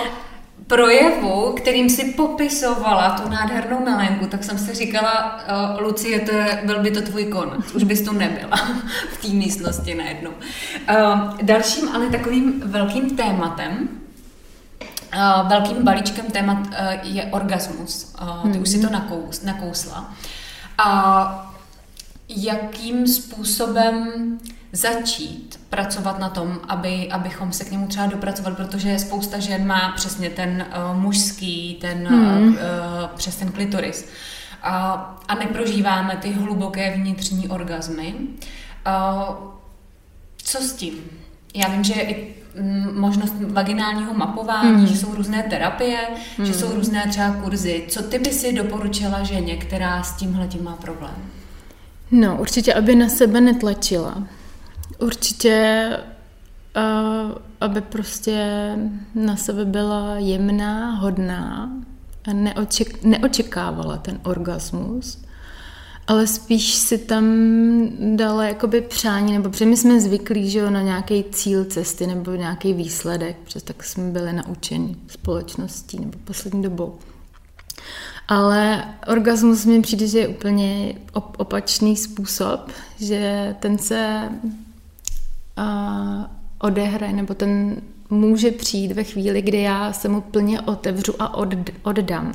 [0.68, 5.40] projevu, kterým si popisovala tu nádhernou milenku, tak jsem si říkala,
[5.76, 8.58] uh, Lucie, to je, byl by to tvůj konec, už bys tu nebyla
[9.14, 10.32] v té místnosti najednou.
[10.32, 13.90] Uh, dalším ale takovým velkým tématem,
[15.16, 16.74] uh, velkým balíčkem témat uh,
[17.04, 18.16] je orgasmus.
[18.22, 18.62] Uh, ty mm-hmm.
[18.62, 20.14] už si to nakous, nakousla.
[20.78, 21.52] A
[22.30, 24.10] jakým způsobem
[24.72, 29.94] začít pracovat na tom, aby, abychom se k němu třeba dopracovali, protože spousta žen má
[29.96, 32.48] přesně ten uh, mužský, ten, hmm.
[32.48, 32.58] uh,
[33.16, 34.10] přes ten klitoris.
[34.64, 34.94] A,
[35.28, 38.16] a neprožíváme ty hluboké vnitřní orgazmy.
[38.88, 39.36] Uh,
[40.38, 40.94] co s tím?
[41.56, 44.88] Já vím, že i mm, možnost vaginálního mapování, hmm.
[44.88, 45.98] že jsou různé terapie,
[46.38, 46.46] hmm.
[46.48, 47.86] že jsou různé třeba kurzy.
[47.88, 51.16] Co ty by si doporučila ženě, která s tímhle tím má problém?
[52.12, 54.28] No, určitě, aby na sebe netlačila.
[55.00, 55.90] Určitě,
[56.76, 58.76] uh, aby prostě
[59.16, 61.70] na sebe byla jemná, hodná
[62.28, 65.25] a neoček- neočekávala ten orgasmus,
[66.08, 67.26] ale spíš si tam
[68.16, 72.32] dala jakoby přání, nebo protože my jsme zvyklí, že jo, na nějaký cíl cesty nebo
[72.32, 76.96] nějaký výsledek, protože tak jsme byli naučení společností nebo poslední dobou.
[78.28, 84.30] Ale orgasmus mi přijde, že je úplně opačný způsob, že ten se
[86.60, 91.50] odehraje, nebo ten může přijít ve chvíli, kdy já se mu plně otevřu a od,
[91.84, 92.34] oddám.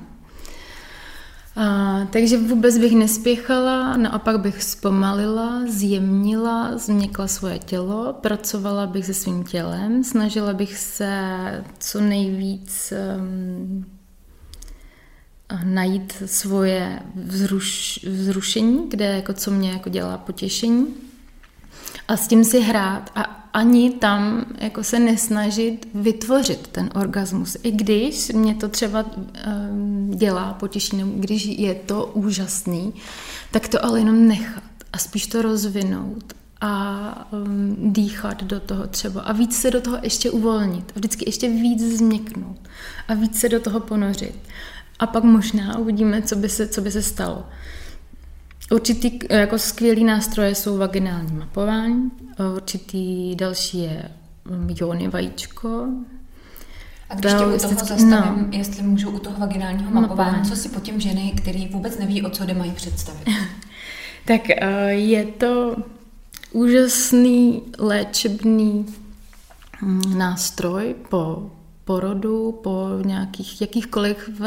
[1.57, 9.15] A, takže vůbec bych nespěchala, naopak bych zpomalila, zjemnila, změkla svoje tělo, pracovala bych se
[9.15, 13.87] svým tělem, snažila bych se co nejvíc um,
[15.65, 20.87] najít svoje vzruš, vzrušení, kde jako co mě jako dělá potěšení.
[22.09, 27.57] A s tím si hrát a ani tam jako se nesnažit vytvořit ten orgasmus.
[27.63, 32.95] I když mě to třeba um, dělá potěšení, když je to úžasný,
[33.51, 39.21] tak to ale jenom nechat a spíš to rozvinout a um, dýchat do toho třeba
[39.21, 42.69] a víc se do toho ještě uvolnit a vždycky ještě víc změknout
[43.09, 44.35] a víc se do toho ponořit.
[44.99, 47.47] A pak možná uvidíme, co by se, co by se stalo.
[48.71, 52.11] Určitý jako skvělý nástroje jsou vaginální mapování,
[52.57, 54.11] určitý další je
[54.69, 55.87] jony um, vajíčko.
[57.11, 58.47] A když tě u toho zastavím, no.
[58.51, 60.51] jestli můžu u toho vaginálního mapování, mapování.
[60.51, 63.29] co si po těm ženy, který vůbec neví, o co jde, mají představit?
[64.25, 65.77] tak uh, je to
[66.53, 68.87] úžasný léčebný
[69.83, 71.51] mm, nástroj po
[71.91, 74.41] porodu, po nějakých jakýchkoliv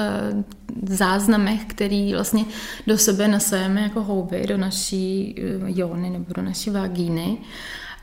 [0.83, 2.45] záznamech, který vlastně
[2.87, 7.37] do sebe neseme jako houby, do naší eh, jóny nebo do naší vagíny.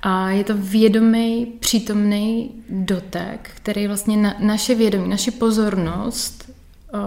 [0.02, 6.50] A je to vědomý, přítomný dotek, který vlastně na, naše vědomí, naši pozornost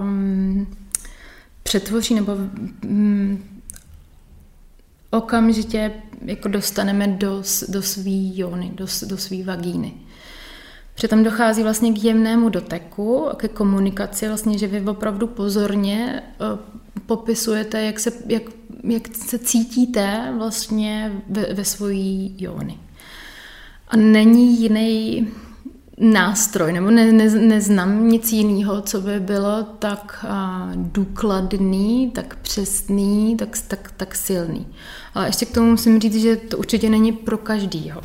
[0.01, 0.67] um,
[1.63, 3.43] přetvoří nebo um,
[5.09, 5.91] okamžitě
[6.25, 9.93] jako dostaneme do, do svý jóny, do, do svý vagíny.
[11.09, 16.59] Tam dochází vlastně k jemnému doteku, ke komunikaci, vlastně, že vy opravdu pozorně uh,
[17.05, 18.43] popisujete, jak se, jak,
[18.83, 22.77] jak se cítíte vlastně ve, ve svojí jóny.
[23.87, 25.27] A není jiný
[25.97, 33.37] nástroj, nebo ne, ne, neznám nic jiného, co by bylo tak a, důkladný, tak přesný,
[33.37, 34.67] tak, tak, tak silný.
[35.13, 38.01] Ale ještě k tomu musím říct, že to určitě není pro každýho.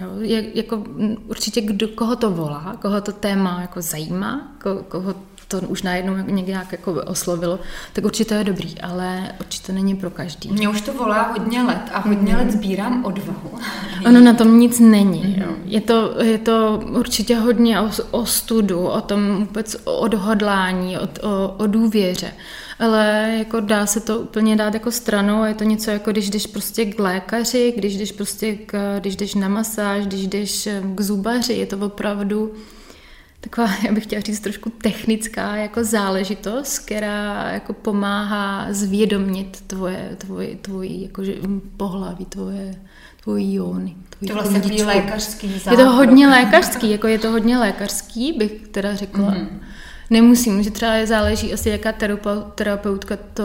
[0.00, 0.84] Jo, je, jako
[1.26, 5.14] určitě kdo, koho to volá, koho to téma jako zajímá, ko, koho
[5.48, 7.58] to už najednou nějak jako oslovilo,
[7.92, 10.52] tak určitě je dobrý, ale určitě není pro každý.
[10.52, 13.50] Mě už to volá hodně let a hodně let sbírám odvahu.
[14.06, 15.36] Ono na tom nic není.
[15.40, 15.46] Jo.
[15.64, 21.08] Je, to, je to určitě hodně o, o studu, o tom vůbec o odhodlání, o,
[21.22, 22.32] o, o důvěře
[22.78, 26.30] ale jako dá se to úplně dát jako stranou a je to něco jako když
[26.30, 30.82] jdeš prostě k lékaři, když jdeš prostě k, když jdeš na masáž, když jdeš eh,
[30.94, 32.52] k zubaři, je to opravdu
[33.40, 40.56] taková, já bych chtěla říct, trošku technická jako záležitost, která jako pomáhá zvědomit tvoje, tvoje,
[40.56, 41.34] tvoje jakože
[41.76, 42.74] pohlaví, tvoje,
[43.22, 43.96] tvoje jóny.
[44.28, 45.78] To vlastně lékařský zákrok.
[45.78, 49.34] Je to hodně lékařský, jako je to hodně lékařský, bych teda řekla.
[49.34, 49.48] Mm-hmm.
[50.10, 51.92] Nemusím, že třeba záleží asi, jaká
[52.54, 53.44] terapeutka to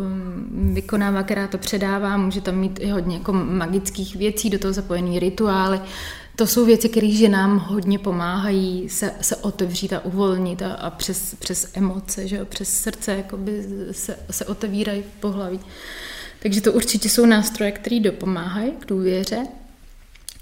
[0.00, 4.72] um, vykonává, která to předává, může tam mít i hodně jako magických věcí, do toho
[4.72, 5.80] zapojený rituály.
[6.36, 11.34] To jsou věci, které ženám hodně pomáhají se, se otevřít a uvolnit a, a přes,
[11.34, 13.24] přes emoce, že přes srdce
[13.90, 15.60] se, se otevírají v pohlaví.
[16.42, 19.46] Takže to určitě jsou nástroje, které dopomáhají k důvěře,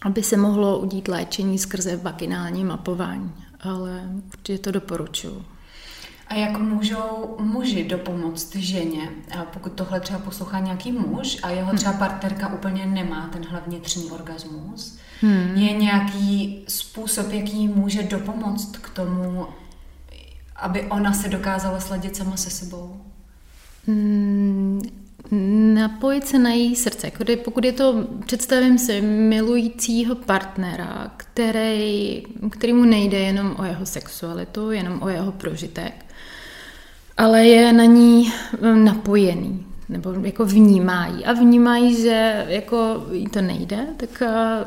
[0.03, 5.44] aby se mohlo udít léčení skrze vaginální mapování ale určitě to doporučuju.
[6.29, 9.09] A jak můžou muži dopomoct ženě,
[9.53, 14.98] pokud tohle třeba poslouchá nějaký muž a jeho třeba partnerka úplně nemá tenhle vnitřní orgasmus,
[15.20, 15.55] hmm.
[15.55, 19.46] je nějaký způsob, jaký může dopomoct k tomu,
[20.57, 23.00] aby ona se dokázala sladit sama se sebou?
[23.87, 24.81] Hmm,
[25.75, 27.13] napojit se na její srdce.
[27.45, 34.71] Pokud je to, představím si, milujícího partnera, který, který mu nejde jenom o jeho sexualitu,
[34.71, 36.05] jenom o jeho prožitek,
[37.17, 38.33] ale je na ní
[38.63, 41.25] eh, napojený, nebo jako vnímají.
[41.25, 44.65] A vnímají, že jako jí to nejde, tak eh,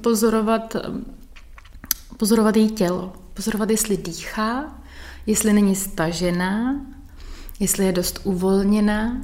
[0.00, 0.76] pozorovat,
[2.16, 3.12] pozorovat její tělo.
[3.34, 4.78] Pozorovat, jestli dýchá,
[5.26, 6.80] jestli není stažená,
[7.60, 9.20] jestli je dost uvolněná.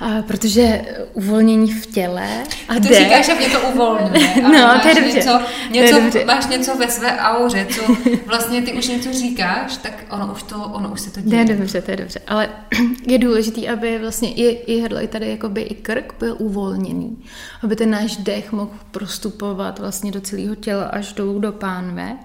[0.00, 0.82] A protože
[1.12, 2.98] uvolnění v těle a Ty jde.
[2.98, 4.42] říkáš, že mě to uvolňuje.
[4.42, 5.16] no, to je dobře.
[5.16, 6.24] Něco, něco, to je dobře.
[6.24, 10.56] Máš něco ve své auře, co vlastně ty už něco říkáš, tak ono už, to,
[10.56, 11.44] ono už se to děje.
[11.44, 12.20] To je dobře, to je dobře.
[12.26, 12.48] Ale
[13.06, 17.18] je důležité, aby vlastně i, i hrdlo, i tady jakoby i krk byl uvolněný.
[17.62, 22.16] Aby ten náš dech mohl prostupovat vlastně do celého těla až dolů do pánve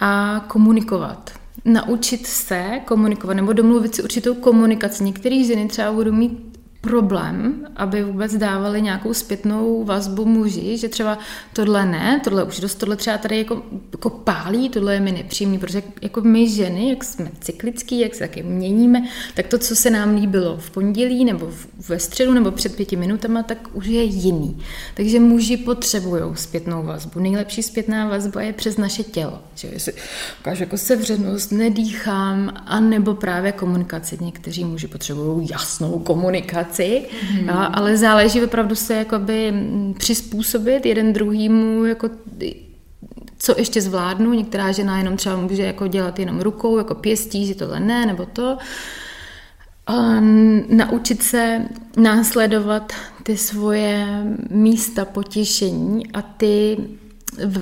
[0.00, 1.30] a komunikovat
[1.66, 5.04] naučit se komunikovat nebo domluvit si určitou komunikaci.
[5.04, 6.45] Některé ženy třeba budou mít
[6.86, 11.18] problém, aby vůbec dávali nějakou zpětnou vazbu muži, že třeba
[11.52, 15.58] tohle ne, tohle už dost, tohle třeba tady jako, jako pálí, tohle je mi nepříjemný,
[15.58, 19.02] protože jako my ženy, jak jsme cyklický, jak se taky měníme,
[19.34, 21.50] tak to, co se nám líbilo v pondělí nebo
[21.88, 24.62] ve středu nebo před pěti minutama, tak už je jiný.
[24.94, 27.20] Takže muži potřebují zpětnou vazbu.
[27.20, 29.38] Nejlepší zpětná vazba je přes naše tělo.
[29.54, 29.92] Že jestli
[30.40, 34.18] ukážu jako sevřenost, nedýchám, anebo právě komunikaci.
[34.20, 37.48] Někteří muži potřebují jasnou komunikaci, chci, mm-hmm.
[37.48, 39.52] jo, ale záleží opravdu se jakoby
[39.98, 42.10] přizpůsobit jeden druhýmu, jako
[43.38, 44.32] co ještě zvládnu.
[44.32, 48.26] Některá žena jenom třeba může jako dělat jenom rukou, jako pěstí, že tohle ne, nebo
[48.26, 48.58] to.
[49.86, 50.20] A
[50.68, 51.62] naučit se
[51.96, 54.06] následovat ty svoje
[54.50, 56.76] místa potěšení a ty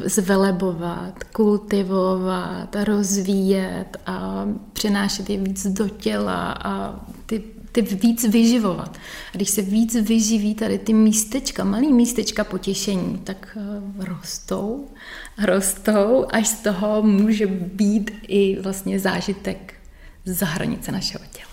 [0.04, 7.42] zvelebovat, kultivovat, rozvíjet a přinášet je víc do těla a ty
[7.74, 8.96] ty víc vyživovat.
[9.34, 14.88] A když se víc vyživí tady ty místečka, malý místečka potěšení, tak uh, rostou,
[15.44, 19.74] rostou, až z toho může být i vlastně zážitek
[20.24, 21.50] za hranice našeho těla.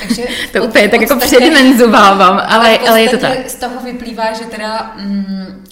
[0.00, 3.50] Takže to úplně tak jako předimenzovávám, ale, ale je to tak.
[3.50, 5.64] Z toho vyplývá, že teda mm,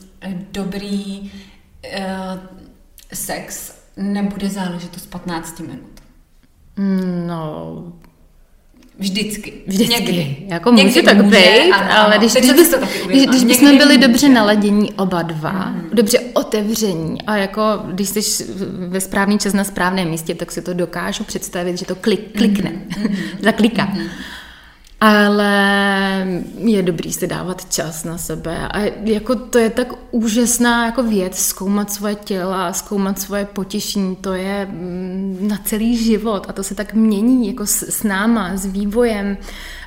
[0.53, 2.01] dobrý uh,
[3.13, 6.01] sex nebude záležitost 15 minut.
[7.27, 7.93] No,
[9.01, 9.53] Vždycky.
[9.67, 9.95] Vždycky.
[9.95, 10.37] Někdy.
[10.49, 12.75] Jako může Někdy tak může, být, ano, ale když, když, bys,
[13.07, 15.91] když, když bychom byli dobře naladění oba dva, mm.
[15.93, 18.45] dobře otevření a jako když jsi
[18.89, 22.71] ve správný čas na správném místě, tak si to dokážu představit, že to klik, klikne,
[22.71, 23.17] mm.
[23.41, 23.85] zakliká.
[23.85, 24.09] Mm
[25.01, 25.53] ale
[26.59, 31.39] je dobrý si dávat čas na sebe a jako to je tak úžasná jako věc,
[31.39, 36.75] zkoumat svoje těla, zkoumat svoje potěšení, to je mm, na celý život a to se
[36.75, 39.37] tak mění jako s, s náma, s vývojem,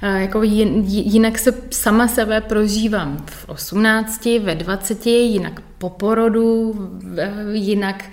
[0.01, 6.75] jako jinak se sama sebe prožívám v 18, ve 20, jinak po porodu,
[7.51, 8.05] jinak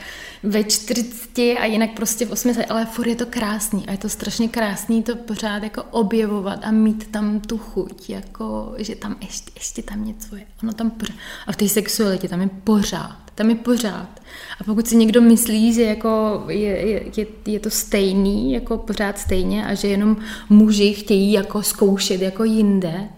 [0.43, 4.09] ve 40 a jinak prostě v 80, ale furt je to krásný a je to
[4.09, 9.51] strašně krásný to pořád jako objevovat a mít tam tu chuť, jako, že tam ještě,
[9.55, 11.17] ještě tam něco je, ono tam pořád.
[11.47, 14.21] A v té sexualitě tam je pořád, tam je pořád.
[14.61, 19.67] A pokud si někdo myslí, že jako je, je, je, to stejný, jako pořád stejně
[19.67, 20.17] a že jenom
[20.49, 23.09] muži chtějí jako zkoušet jako jinde,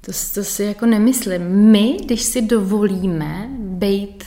[0.00, 1.42] to, to si jako nemyslím.
[1.42, 4.24] My, když si dovolíme být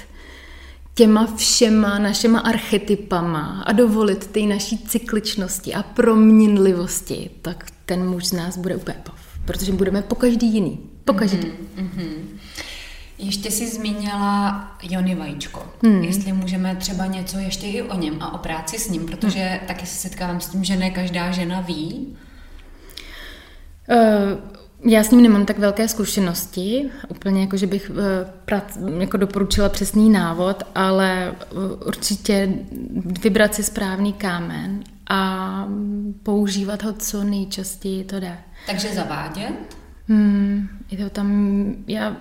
[0.93, 8.33] těma všema našima archetypama a dovolit té naší cykličnosti a proměnlivosti, tak ten muž z
[8.33, 9.15] nás bude úplně pov,
[9.45, 10.79] protože budeme po každý jiný.
[11.05, 11.47] Po každý.
[11.47, 12.13] Mm-hmm, mm-hmm.
[13.17, 15.73] Ještě jsi zmínila Jony Vajíčko.
[15.83, 16.03] Hmm.
[16.03, 19.67] Jestli můžeme třeba něco ještě i o něm a o práci s ním, protože hmm.
[19.67, 22.17] taky se setkávám s tím, že ne každá žena ví.
[23.89, 29.17] Uh, já s ním nemám tak velké zkušenosti, úplně jako, že bych eh, prac, jako
[29.17, 31.55] doporučila přesný návod, ale eh,
[31.85, 32.53] určitě
[33.23, 35.67] vybrat si správný kámen a
[36.23, 38.37] používat ho co nejčastěji to jde.
[38.67, 39.53] Takže zavádět?
[40.07, 42.17] Hmm, je to tam, já,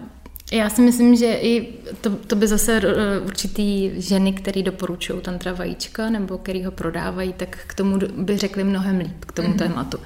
[0.52, 5.52] já si myslím, že i to, to by zase eh, určitý ženy, který doporučují tantra
[5.52, 9.58] vajíčka nebo který ho prodávají, tak k tomu by řekli mnohem líp, k tomu mm-hmm.
[9.58, 9.98] tématu.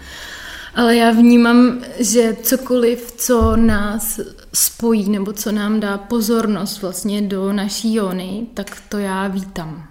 [0.74, 4.20] Ale já vnímám, že cokoliv, co nás
[4.52, 9.88] spojí nebo co nám dá pozornost vlastně do naší jóny, tak to já vítám.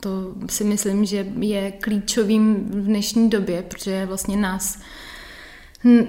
[0.00, 4.78] To si myslím, že je klíčovým v dnešní době, protože vlastně nás,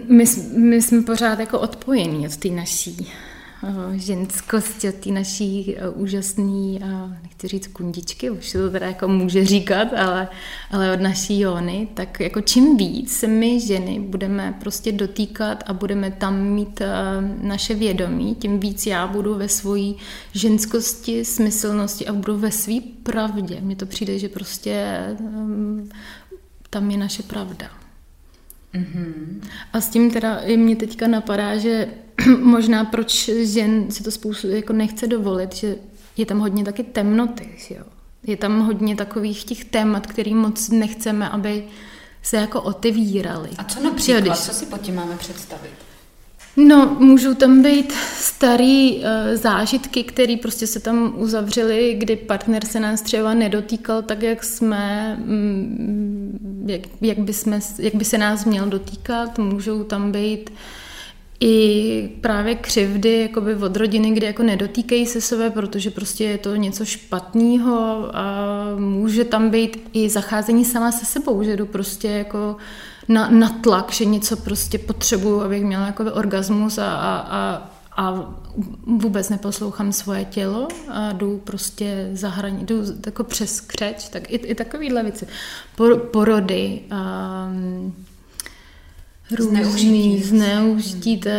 [0.08, 3.12] my, my jsme pořád jako odpojení od té naší
[3.96, 9.08] ženskosti, od té naší eh, úžasné, eh, nechci říct kundičky, už se to teda jako
[9.08, 10.28] může říkat, ale,
[10.72, 15.74] ale od naší Jony, tak jako čím víc se my ženy budeme prostě dotýkat a
[15.74, 16.82] budeme tam mít
[17.42, 19.96] naše vědomí, tím víc já budu ve svojí
[20.34, 23.58] ženskosti, smyslnosti a budu ve své pravdě.
[23.62, 25.04] Mně to přijde, že prostě
[26.70, 27.70] tam je naše pravda.
[28.74, 29.42] Mm-hmm.
[29.74, 31.88] A s tím teda i mě teďka napadá, že
[32.42, 35.76] možná proč žen si to spoustu jako nechce dovolit, že
[36.18, 37.84] je tam hodně taky temnoty, jo.
[38.24, 41.64] Je tam hodně takových těch témat, který moc nechceme, aby
[42.24, 43.50] se jako otevíraly.
[43.58, 44.38] A co například, když...
[44.38, 45.72] co si pod tím máme představit?
[46.58, 49.04] No, můžou tam být starý uh,
[49.34, 55.16] zážitky, které prostě se tam uzavřely, kdy partner se nás třeba nedotýkal tak, jak jsme,
[55.20, 59.38] mm, jak, jak, by jsme, jak by se nás měl dotýkat.
[59.38, 60.56] Můžou tam být uh,
[61.40, 66.56] i právě křivdy jakoby od rodiny, kde jako nedotýkají se sebe, protože prostě je to
[66.56, 68.46] něco špatného a
[68.78, 72.56] může tam být i zacházení sama se sebou, že jdu prostě jako
[73.08, 78.34] na, na tlak, že něco prostě potřebuju, abych měla jako orgasmus a, a, a, a
[78.86, 84.36] vůbec neposlouchám svoje tělo a jdu prostě za hraní, jdu jako přes křeč, tak i,
[84.36, 85.28] i takovýhle věci.
[85.76, 87.96] Por, porody, um,
[89.32, 91.30] různý, zneužití, to,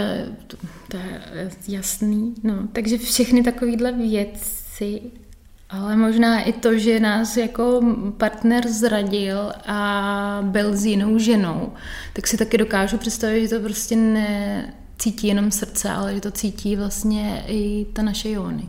[0.46, 0.56] to,
[0.88, 2.34] to je jasný.
[2.42, 5.00] No, takže všechny takovéhle věci,
[5.70, 7.80] ale možná i to, že nás jako
[8.16, 11.72] partner zradil a byl s jinou ženou,
[12.12, 16.76] tak si taky dokážu představit, že to prostě necítí jenom srdce, ale že to cítí
[16.76, 18.68] vlastně i ta naše jóny.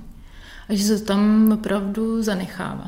[0.69, 2.87] A že se to tam opravdu zanechává.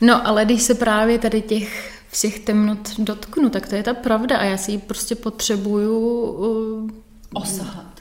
[0.00, 4.38] No, ale když se právě tady těch všech temnot dotknu, tak to je ta pravda
[4.38, 6.90] a já si ji prostě potřebuju uh,
[7.34, 8.00] osahat.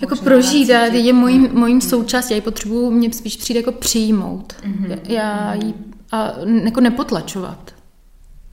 [0.00, 4.52] Jako prožít, já, je mojím, mojím součástí, já ji potřebuju, mě spíš přijde jako přijmout.
[4.52, 4.98] Mm-hmm.
[5.04, 5.74] Já ji
[6.12, 6.32] a
[6.64, 7.74] jako nepotlačovat.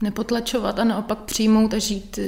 [0.02, 2.18] Nepotlačovat a naopak přijmout a žít,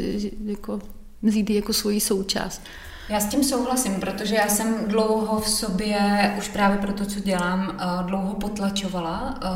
[0.44, 0.80] jako,
[1.22, 2.62] vzít ji jako svoji součást.
[3.08, 7.20] Já s tím souhlasím, protože já jsem dlouho v sobě, už právě pro to, co
[7.20, 9.48] dělám, eh, dlouho potlačovala eh,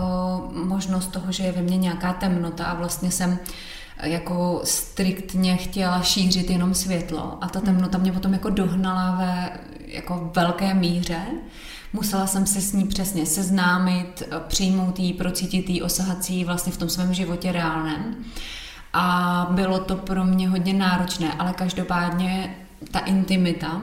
[0.53, 3.39] možnost toho, že je ve mně nějaká temnota a vlastně jsem
[3.99, 9.51] eh, jako striktně chtěla šířit jenom světlo a ta temnota mě potom jako dohnala ve
[9.87, 11.21] jako velké míře.
[11.93, 16.77] Musela jsem se s ní přesně seznámit, přijmout jí, procítit jí, osahat jí vlastně v
[16.77, 18.17] tom svém životě reálném.
[18.93, 22.57] A bylo to pro mě hodně náročné, ale každopádně
[22.91, 23.81] ta intimita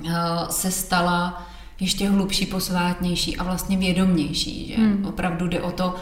[0.00, 0.10] uh,
[0.48, 1.46] se stala
[1.80, 5.04] ještě hlubší, posvátnější a vlastně vědomnější, že hmm.
[5.06, 5.94] opravdu jde o to,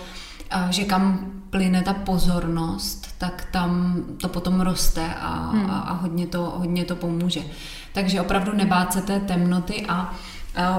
[0.56, 5.70] uh, že kam plyne ta pozornost, tak tam to potom roste a, hmm.
[5.70, 7.40] a, a hodně, to, hodně to pomůže.
[7.92, 10.14] Takže opravdu nebát se té temnoty a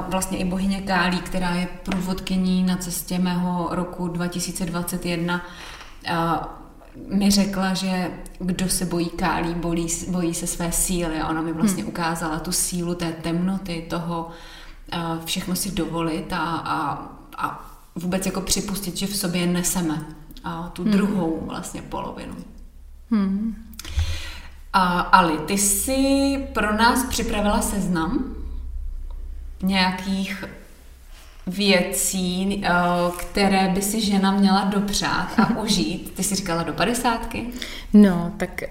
[0.09, 5.41] vlastně i bohyně Kálí, která je průvodkyní na cestě mého roku 2021,
[7.07, 11.53] mi řekla, že kdo se bojí kálí, bojí, bojí se své síly a ona mi
[11.53, 11.89] vlastně hmm.
[11.89, 14.29] ukázala tu sílu té temnoty, toho,
[15.25, 20.05] všechno si dovolit a, a, a vůbec jako připustit, že v sobě neseme
[20.43, 20.91] a tu hmm.
[20.91, 22.35] druhou vlastně polovinu.
[23.11, 23.55] Hmm.
[24.73, 28.35] A Ali, ty jsi pro nás připravila seznam
[29.63, 30.43] nějakých
[31.47, 32.69] věcí, eh,
[33.17, 36.13] které by si žena měla dopřát a užít.
[36.13, 37.47] Ty jsi říkala do padesátky?
[37.93, 38.61] No, tak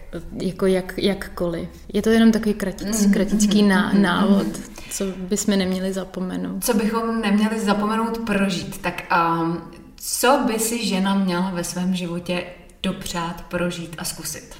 [0.42, 1.68] jako jak, jakkoliv.
[1.92, 3.12] Je to jenom takový kratic, mm-hmm.
[3.12, 4.00] kratický ná, mm-hmm.
[4.00, 4.46] návod,
[4.90, 6.64] co bychom neměli zapomenout.
[6.64, 8.78] Co bychom neměli zapomenout prožít.
[8.78, 9.02] Tak
[9.40, 9.62] um,
[9.96, 12.44] co by si žena měla ve svém životě
[12.82, 14.54] dopřát, prožít a zkusit?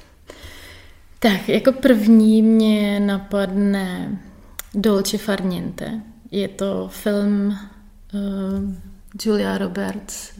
[1.19, 4.19] Tak, jako první mě napadne
[4.73, 6.01] Dolce Farniente.
[6.31, 7.57] Je to film
[9.25, 10.31] Julia Roberts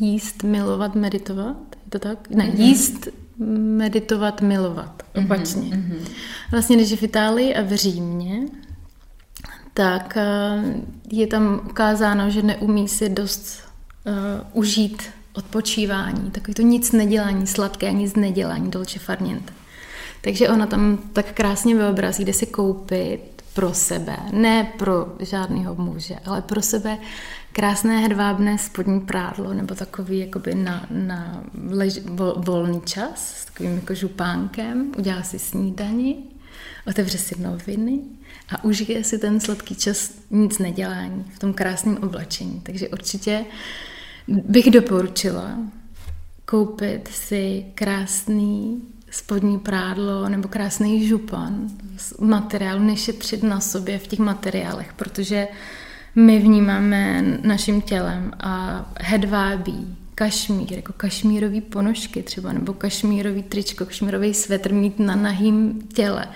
[0.00, 1.56] Jíst, milovat, meditovat.
[1.84, 2.30] Je to tak?
[2.30, 2.60] Ne, mm-hmm.
[2.60, 3.08] jíst,
[3.76, 5.02] meditovat, milovat.
[5.14, 5.62] Mhm, opačně.
[5.62, 5.98] Mm-hmm.
[6.50, 8.40] Vlastně, když je v Itálii a v Římě,
[9.74, 10.64] tak uh,
[11.10, 13.58] je tam ukázáno, že neumí si dost
[14.06, 14.12] uh,
[14.52, 15.02] užít
[15.32, 19.52] odpočívání, takový to nic nedělání, sladké nic nedělání, dolce farniente.
[20.20, 26.14] Takže ona tam tak krásně vyobrazí, kde si koupit pro sebe, ne pro žádného muže,
[26.24, 26.98] ale pro sebe
[27.52, 33.74] krásné hedvábné spodní prádlo nebo takový jakoby na, na lež, vol, volný čas s takovým
[33.74, 36.16] jako župánkem, udělá si snídani,
[36.86, 38.00] otevře si noviny
[38.48, 42.60] a užije si ten sladký čas nic nedělání v tom krásném oblečení.
[42.60, 43.44] Takže určitě
[44.28, 45.58] bych doporučila
[46.44, 48.82] koupit si krásný
[49.14, 55.48] spodní prádlo nebo krásný župan z materiálu, nešetřit na sobě v těch materiálech, protože
[56.14, 64.34] my vnímáme naším tělem a hedvábí, kašmír, jako kašmírový ponožky třeba, nebo kašmírový tričko, kašmírový
[64.34, 66.28] svetr mít na nahým těle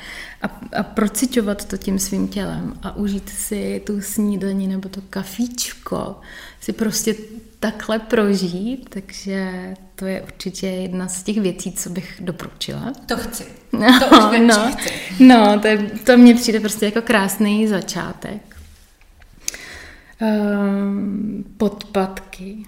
[0.42, 6.16] a, a procitovat to tím svým tělem a užít si tu snídaní nebo to kafíčko,
[6.60, 7.14] si prostě
[7.60, 12.92] takhle prožít, takže to je určitě jedna z těch věcí, co bych doporučila.
[13.06, 13.44] To chci.
[13.72, 14.90] No, to už no, chci.
[15.24, 18.56] No, to, je, to mně přijde prostě jako krásný začátek.
[20.20, 22.66] Um, podpatky.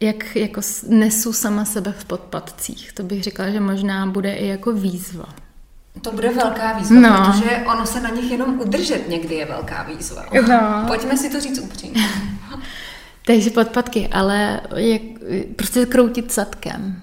[0.00, 2.92] Jak jako nesu sama sebe v podpatcích.
[2.92, 5.34] To bych řekla, že možná bude i jako výzva.
[6.02, 7.32] To bude velká výzva, no.
[7.32, 10.26] protože ono se na nich jenom udržet někdy je velká výzva.
[10.48, 10.84] No.
[10.86, 12.02] Pojďme si to říct upřímně.
[13.26, 15.02] Takže podpatky, ale jak,
[15.56, 17.02] prostě kroutit zadkem.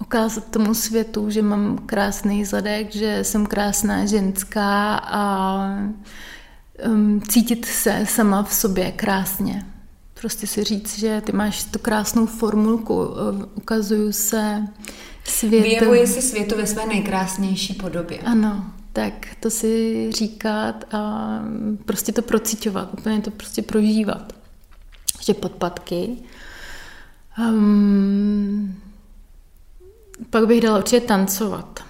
[0.00, 5.58] Ukázat tomu světu, že mám krásný zadek, že jsem krásná ženská a
[6.86, 9.66] um, cítit se sama v sobě krásně.
[10.20, 13.08] Prostě si říct, že ty máš tu krásnou formulku,
[13.54, 14.62] ukazuju se
[15.24, 15.62] světu.
[15.62, 18.18] Vyjevuje se světu ve své nejkrásnější podobě.
[18.18, 21.30] Ano, tak to si říkat a
[21.84, 24.35] prostě to procitovat, úplně to prostě prožívat
[25.28, 26.16] ještě podpatky.
[27.38, 28.74] Um,
[30.30, 31.84] pak bych dala určitě tancovat.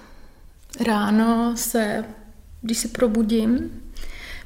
[0.87, 2.05] Ráno se,
[2.63, 3.71] když se probudím,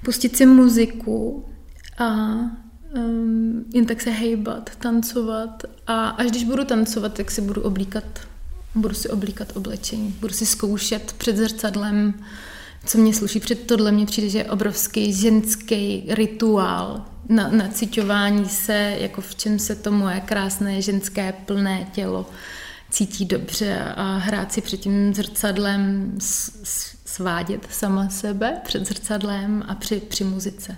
[0.05, 1.45] pustit si muziku
[1.99, 2.15] a
[2.97, 8.05] um, jen tak se hejbat, tancovat a až když budu tancovat, tak si budu oblíkat,
[8.75, 12.15] budu si oblíkat oblečení, budu si zkoušet před zrcadlem,
[12.87, 13.41] co mě sluší.
[13.41, 19.59] Před tohle mě přijde, že je obrovský ženský rituál, na, naciťování se, jako v čem
[19.59, 22.27] se to moje krásné ženské plné tělo
[22.91, 26.13] cítí dobře a hrát si před tím zrcadlem,
[27.05, 30.77] svádět sama sebe před zrcadlem a při, při muzice.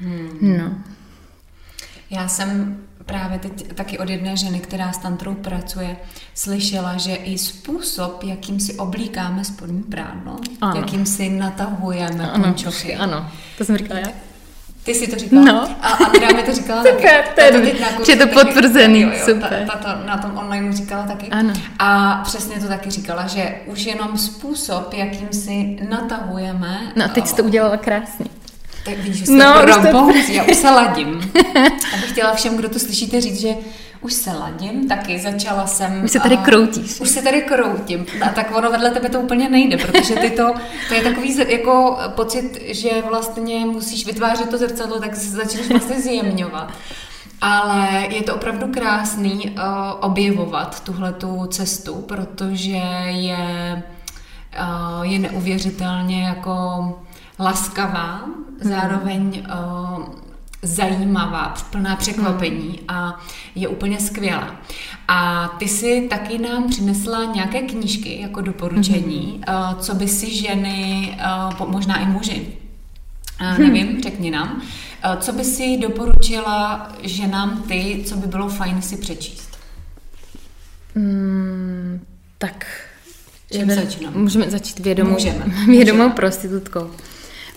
[0.00, 0.38] Hmm.
[0.58, 0.78] No.
[2.10, 5.96] Já jsem právě teď taky od jedné ženy, která s tantrou pracuje,
[6.34, 10.76] slyšela, že i způsob, jakým si oblíkáme spodní prádlo, ano.
[10.76, 12.94] jakým si natahujeme ano, pončochy.
[12.94, 14.08] Ano, to jsem říkala já.
[14.86, 15.44] Ty jsi to říkala?
[15.44, 15.68] No.
[15.82, 17.60] A Andrea mi to říkala super, taky.
[18.04, 19.66] To je, je to potvrzený, jo, jo, super.
[19.66, 21.28] Ta, ta to na tom online říkala taky.
[21.28, 21.52] Ano.
[21.78, 26.92] A přesně to taky říkala, že už jenom způsob, jakým si natahujeme.
[26.96, 28.35] No a teď jsi to udělala krásně.
[28.86, 30.32] Tak vidíš, že no, už to...
[30.32, 31.32] já už se ladím.
[31.94, 33.54] Abych chtěla všem, kdo to slyšíte, říct, že
[34.00, 36.04] už se ladím, taky začala jsem...
[36.04, 37.00] Už se tady kroutíš.
[37.00, 38.06] Už se tady kroutím.
[38.26, 40.54] A tak ono vedle tebe to úplně nejde, protože ty to,
[40.88, 46.72] to je takový jako pocit, že vlastně musíš vytvářet to zrcadlo, tak začneš vlastně zjemňovat.
[47.40, 49.62] Ale je to opravdu krásný uh,
[50.00, 53.82] objevovat tuhle tu cestu, protože je,
[54.60, 56.52] uh, je neuvěřitelně jako
[57.38, 58.24] laskavá,
[58.60, 60.04] zároveň uh,
[60.62, 62.84] zajímavá, plná překvapení hmm.
[62.88, 63.20] a
[63.54, 64.56] je úplně skvělá.
[65.08, 69.76] A ty si taky nám přinesla nějaké knížky jako doporučení, hmm.
[69.80, 71.18] co by si ženy,
[71.66, 72.46] možná i muži,
[73.40, 74.62] Uh, nevím, řekni nám.
[75.06, 79.58] Uh, co by si doporučila ženám ty, co by bylo fajn si přečíst?
[80.94, 82.00] Mm,
[82.38, 82.66] tak
[83.52, 84.12] Čím začínám?
[84.16, 85.44] Můžeme začít vědomou, Můžeme.
[85.66, 86.14] vědomou Můžeme.
[86.14, 86.90] prostitutkou.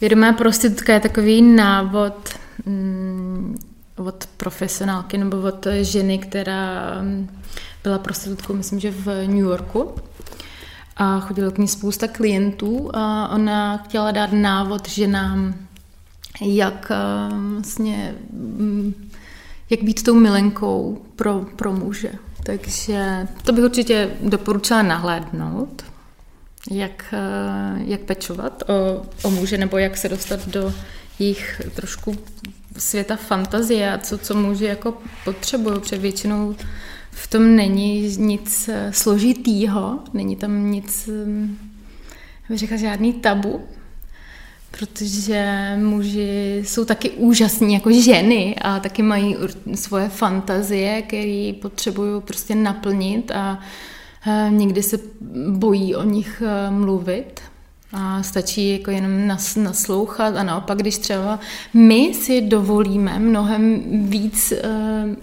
[0.01, 2.29] Vědomá prostitutka je takový návod
[2.65, 3.57] mm,
[3.95, 7.29] od profesionálky nebo od ženy, která mm,
[7.83, 9.91] byla prostitutkou, myslím, že v New Yorku.
[10.97, 15.55] A chodilo k ní spousta klientů a ona chtěla dát návod ženám,
[16.41, 19.09] jak eh, vlastně, mm,
[19.69, 22.11] jak být tou milenkou pro, pro muže.
[22.43, 25.83] Takže to bych určitě doporučila nahlédnout,
[26.71, 30.73] jak, eh, jak pečovat o, o muže, nebo jak se dostat do
[31.19, 32.17] jejich trošku
[32.77, 36.55] světa fantazie a co, co muži jako potřebují, protože většinou
[37.11, 41.57] v tom není nic eh, složitýho, není tam nic, hm,
[42.49, 43.61] bych řekla, žádný tabu,
[44.71, 49.35] protože muži jsou taky úžasní jako ženy a taky mají
[49.75, 53.59] svoje fantazie, které potřebují prostě naplnit a
[54.49, 54.99] někdy se
[55.49, 57.41] bojí o nich eh, mluvit.
[57.93, 61.39] A stačí jako jenom nas, naslouchat a naopak, když třeba
[61.73, 64.61] my si dovolíme mnohem víc e,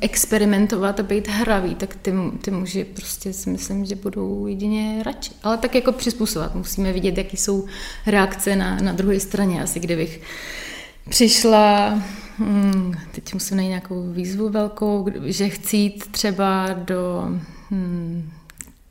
[0.00, 5.32] experimentovat a být hraví, tak ty, ty muži prostě si myslím, že budou jedině radši.
[5.42, 6.54] Ale tak jako přizpůsobovat.
[6.54, 7.66] Musíme vidět, jaký jsou
[8.06, 9.62] reakce na, na druhé straně.
[9.62, 10.20] Asi kdybych
[11.08, 12.00] přišla,
[12.38, 17.28] hm, teď musím najít nějakou výzvu velkou, že chci jít třeba do...
[17.70, 18.30] Hm,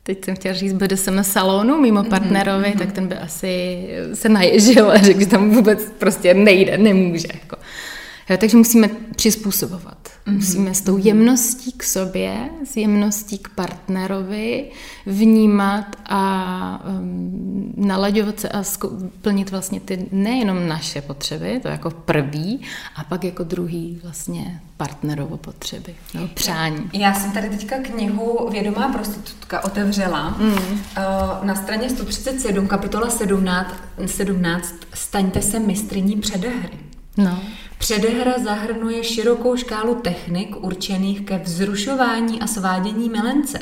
[0.06, 2.78] teď jsem chtěla říct BDSM salonu mimo partnerovi, mm-hmm.
[2.78, 7.28] tak ten by asi se naježil a řekl, že tam vůbec prostě nejde, nemůže.
[7.34, 7.56] Jako.
[8.28, 9.98] Jo, takže musíme přizpůsobovat.
[10.26, 10.34] Mm-hmm.
[10.34, 14.70] Musíme s tou jemností k sobě, s jemností k partnerovi
[15.06, 18.62] vnímat a um, nalaďovat se a
[19.22, 22.60] plnit vlastně ty nejenom naše potřeby, to jako prvý,
[22.96, 26.90] a pak jako druhý vlastně partnerovo potřeby, no, přání.
[26.92, 30.36] Já jsem tady teďka knihu Vědomá prostitutka otevřela.
[30.38, 30.80] Mm.
[31.42, 33.74] Na straně 137, kapitola 17,
[34.06, 36.78] 17 Staňte se mistriní předehry.
[37.16, 37.40] No.
[37.78, 43.58] Předehra zahrnuje širokou škálu technik určených ke vzrušování a svádění milence.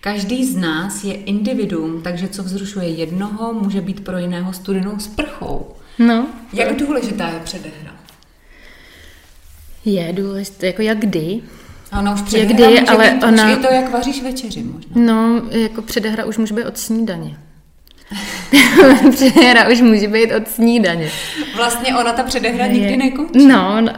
[0.00, 5.66] Každý z nás je individuum, takže co vzrušuje jednoho, může být pro jiného studenou sprchou.
[5.98, 6.26] No.
[6.52, 7.92] Jak důležitá je předehra?
[9.84, 11.40] Je důležité, jako jak kdy.
[11.98, 14.90] Ona už předehra kdy, může ale být, ona- už je to, jak vaříš večeři možná.
[14.94, 17.38] No, jako předehra už může být od snídaně.
[19.10, 21.10] předehra už může být od snídaně.
[21.56, 23.46] Vlastně ona ta předehra nikdy nekončí.
[23.46, 23.92] No, no,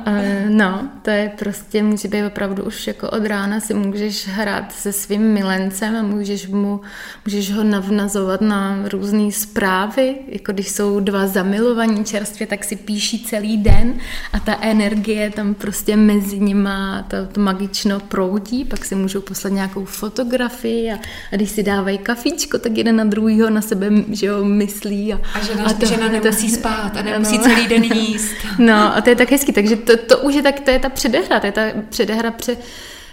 [0.49, 4.93] no, to je prostě, může být opravdu už jako od rána si můžeš hrát se
[4.93, 6.81] svým milencem a můžeš, mu,
[7.25, 13.25] můžeš ho navnazovat na různé zprávy, jako když jsou dva zamilovaní čerstvě, tak si píší
[13.25, 13.95] celý den
[14.33, 19.53] a ta energie tam prostě mezi nima, to, to magično proudí, pak si můžou poslat
[19.53, 20.99] nějakou fotografii a,
[21.33, 25.13] a když si dávají kafíčko, tak jeden na druhýho na sebe že jo, myslí.
[25.13, 27.45] A, A žena, to- žena to- nemusí spát a nemusí ano.
[27.45, 28.35] celý den jíst.
[28.59, 30.89] No a to je tak hezký, takže to, to už je tak, to je ta
[30.89, 32.57] předehra, to je ta předehra pře,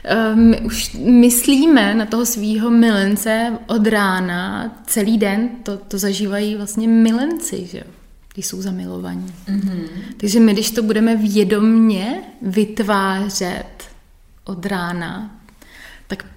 [0.04, 6.56] eh, my už myslíme na toho svého milence od rána, celý den, to, to zažívají
[6.56, 7.84] vlastně milenci, že jo,
[8.34, 9.34] když jsou zamilovaní.
[9.50, 9.88] Mm-hmm.
[10.18, 13.66] Takže my, když to budeme vědomně vytvářet
[14.46, 15.32] od rána,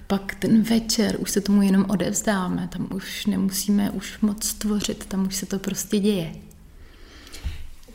[0.07, 5.27] pak ten večer už se tomu jenom odevzdáme, tam už nemusíme už moc tvořit, tam
[5.27, 6.33] už se to prostě děje.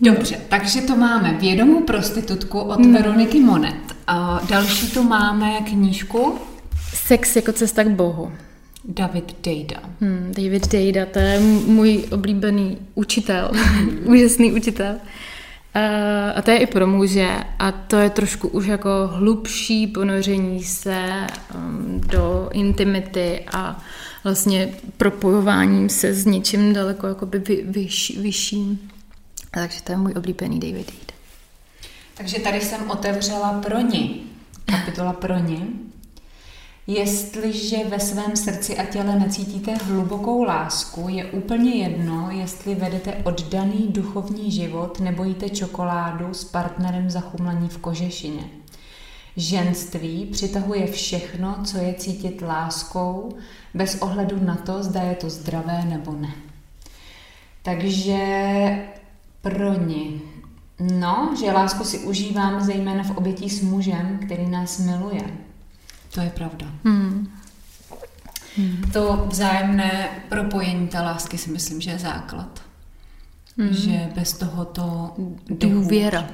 [0.01, 2.93] Dobře, takže to máme vědomou prostitutku od Hmm.
[2.93, 3.95] Veroniky Monet.
[4.07, 6.35] A další tu máme knížku
[6.93, 8.31] Sex jako cesta k Bohu.
[8.85, 9.77] David Dejda.
[10.01, 13.51] Hmm, David Dejda, to je můj oblíbený učitel,
[14.05, 14.95] úžasný učitel.
[15.75, 20.63] Uh, a to je i pro muže a to je trošku už jako hlubší ponoření
[20.63, 23.83] se um, do intimity a
[24.23, 28.89] vlastně propojováním se s něčím daleko jakoby vy, vyš, vyšším.
[29.53, 31.13] A takže to je můj oblíbený David Dejda.
[32.13, 34.23] Takže tady jsem otevřela pro ní.
[34.65, 35.91] Kapitola pro ní.
[36.93, 43.87] Jestliže ve svém srdci a těle necítíte hlubokou lásku, je úplně jedno, jestli vedete oddaný
[43.87, 48.43] duchovní život nebo jíte čokoládu s partnerem zachumlaní v kožešině.
[49.37, 53.29] Ženství přitahuje všechno, co je cítit láskou,
[53.73, 56.33] bez ohledu na to, zda je to zdravé nebo ne.
[57.63, 58.17] Takže
[59.41, 60.21] pro ní.
[60.79, 65.50] No, že lásku si užívám zejména v obětí s mužem, který nás miluje.
[66.13, 66.67] To je pravda.
[66.83, 67.27] Hmm.
[68.93, 72.61] To vzájemné propojení té lásky si myslím, že je základ.
[73.57, 73.73] Mm.
[73.73, 75.13] Že bez tohoto
[75.49, 76.29] důvěra.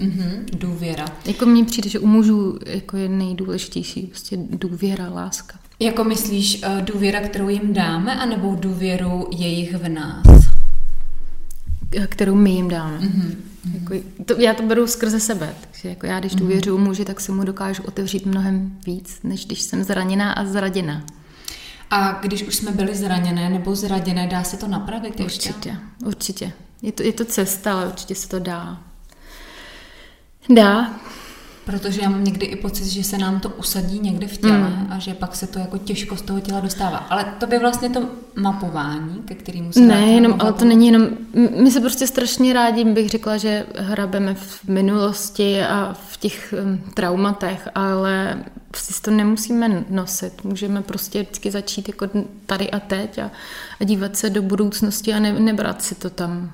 [0.00, 1.04] Mm-hmm, důvěra.
[1.24, 5.58] Jako mně přijde, že u mužů jako je nejdůležitější prostě důvěra, láska.
[5.80, 10.26] Jako myslíš uh, důvěra, kterou jim dáme, anebo důvěru jejich v nás?
[12.06, 12.98] Kterou my jim dáme.
[12.98, 13.34] Mm-hmm.
[13.74, 13.94] Jako,
[14.24, 16.38] to, já to beru skrze sebe, takže jako já když mm-hmm.
[16.38, 21.04] důvěřuji muži, tak se mu dokážu otevřít mnohem víc, než když jsem zraněná a zraděná.
[21.90, 25.48] A když už jsme byli zraněné nebo zraděné, dá se to napravit ještě?
[25.48, 26.52] Určitě, určitě.
[26.82, 28.80] Je to, je to cesta, ale určitě se to dá.
[30.54, 31.00] Dá.
[31.68, 34.86] Protože já mám někdy i pocit, že se nám to usadí někde v těle mm.
[34.90, 36.96] a že pak se to jako těžko z toho těla dostává.
[36.96, 41.08] Ale to by vlastně to mapování, ke kterému se Ne, jenom, ale to není jenom,
[41.56, 46.80] my se prostě strašně rádi, bych řekla, že hrabeme v minulosti a v těch um,
[46.94, 48.44] traumatech, ale
[48.76, 50.44] si to nemusíme nosit.
[50.44, 52.08] Můžeme prostě vždycky začít jako
[52.46, 53.30] tady a teď a,
[53.80, 56.52] a dívat se do budoucnosti a ne, nebrat si to tam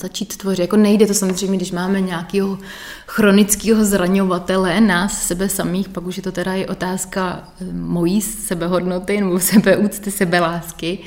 [0.00, 0.62] začít tvořit.
[0.62, 2.58] Jako nejde to samozřejmě, když máme nějakého
[3.06, 9.20] chronického zraňovatele, nás, sebe samých, pak už je to teda i otázka eh, mojí sebehodnoty
[9.20, 10.98] nebo sebeúcty, sebelásky.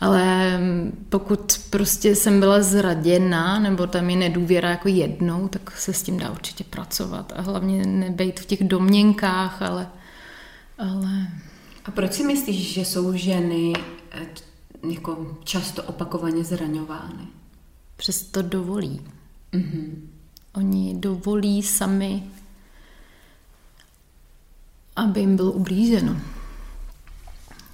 [0.00, 5.92] Ale mm, pokud prostě jsem byla zraděna, nebo tam je nedůvěra jako jednou, tak se
[5.92, 7.32] s tím dá určitě pracovat.
[7.36, 9.88] A hlavně nebejt v těch domněnkách, ale...
[10.78, 11.26] ale...
[11.84, 13.72] A proč si myslíš, že jsou ženy
[14.10, 14.26] eh,
[14.90, 17.26] jako často opakovaně zraňovány?
[18.04, 19.00] Přesto dovolí.
[19.52, 19.94] Mm-hmm.
[20.54, 22.22] Oni dovolí sami,
[24.96, 26.16] aby jim bylo ublíženo.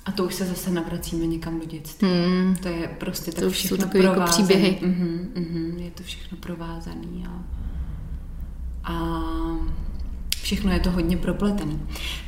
[0.06, 2.08] A to už se zase navracíme někam do dětství.
[2.08, 2.56] Mm.
[2.56, 4.78] To je prostě tak to všechno jsou takové jako příběhy.
[4.82, 7.44] Mm-hmm, mm-hmm, je to všechno provázané a,
[8.84, 9.22] a
[10.42, 11.78] všechno je to hodně propletené.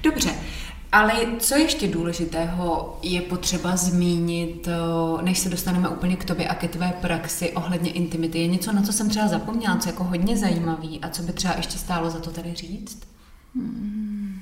[0.03, 0.35] Dobře,
[0.93, 6.55] ale co ještě důležitého je potřeba zmínit, eh, než se dostaneme úplně k tobě a
[6.55, 8.39] ke tvé praxi ohledně intimity?
[8.39, 11.55] Je něco, na co jsem třeba zapomněla, co jako hodně zajímavý a co by třeba
[11.57, 13.03] ještě stálo za to tady říct?
[13.55, 14.41] Hmm.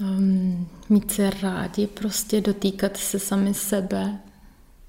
[0.00, 4.18] Um, mít se rádi, prostě dotýkat se sami sebe.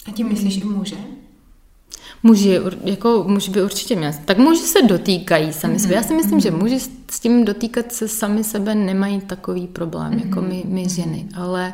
[0.05, 0.97] A tím myslíš i muže?
[2.23, 4.15] Muži, jako muži by určitě měli.
[4.25, 5.81] Tak muži se dotýkají sami mm-hmm.
[5.81, 5.95] sebe.
[5.95, 6.43] Já si myslím, mm-hmm.
[6.43, 6.79] že muži
[7.11, 10.25] s tím dotýkat se sami sebe nemají takový problém, mm-hmm.
[10.25, 11.25] jako my, my ženy.
[11.35, 11.73] Ale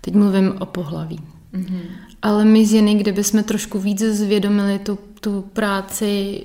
[0.00, 1.20] teď mluvím o pohlaví.
[1.54, 1.80] Mm-hmm.
[2.22, 6.42] Ale my ženy, kdyby jsme trošku víc zvědomili tu, tu práci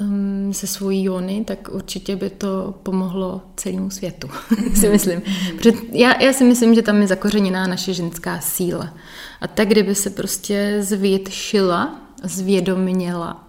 [0.00, 4.28] um, se svojí jony, tak určitě by to pomohlo celému světu,
[4.74, 5.20] si myslím.
[5.20, 5.56] Mm-hmm.
[5.56, 8.94] Protože já, já si myslím, že tam je zakořeněná naše ženská síla.
[9.40, 13.48] A tak, kdyby se prostě zvětšila zvědoměla,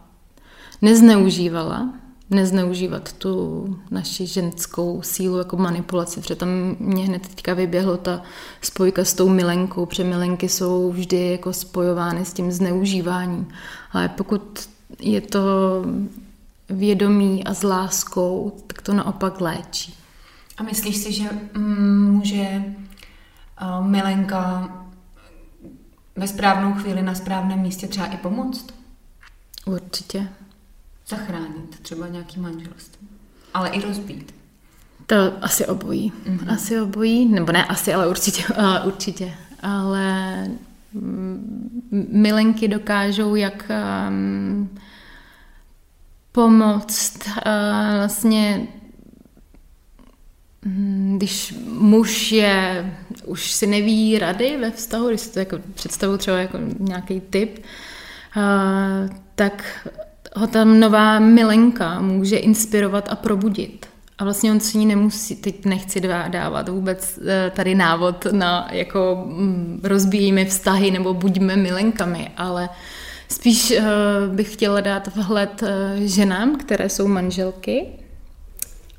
[0.82, 1.94] nezneužívala,
[2.30, 6.50] nezneužívat tu naši ženskou sílu jako manipulaci, protože tam
[6.80, 8.22] mě hned teďka vyběhlo ta
[8.62, 13.48] spojka s tou milenkou, protože milenky jsou vždy jako spojovány s tím zneužíváním.
[13.92, 14.70] Ale pokud
[15.00, 15.42] je to
[16.70, 19.96] vědomí a s láskou, tak to naopak léčí.
[20.58, 21.30] A myslíš si, že
[21.98, 22.64] může
[23.82, 24.70] milenka
[26.16, 28.66] ve správnou chvíli na správném místě třeba i pomoct?
[29.66, 30.28] Určitě.
[31.08, 33.08] Zachránit třeba nějaký manželství.
[33.54, 34.36] Ale i rozbít.
[35.06, 36.14] To asi obojí.
[36.26, 36.54] Mm-hmm.
[36.54, 38.44] Asi obojí, nebo ne asi, ale určitě.
[38.48, 39.34] Uh, určitě.
[39.62, 40.48] Ale
[40.94, 43.72] mm, milenky dokážou jak
[44.10, 44.70] um,
[46.32, 47.34] pomoct uh,
[47.98, 48.68] vlastně
[51.18, 52.92] když muž je,
[53.26, 57.60] už si neví rady ve vztahu, když si to jako představu třeba jako nějaký typ,
[59.36, 59.88] tak
[60.36, 63.86] ho tam nová milenka může inspirovat a probudit.
[64.18, 69.24] A vlastně on si ní nemusí, teď nechci dávat vůbec e, tady návod na jako
[69.28, 72.70] mm, rozbíjíme vztahy nebo buďme milenkami, ale
[73.30, 73.84] spíš e,
[74.28, 77.86] bych chtěla dát vhled e, ženám, které jsou manželky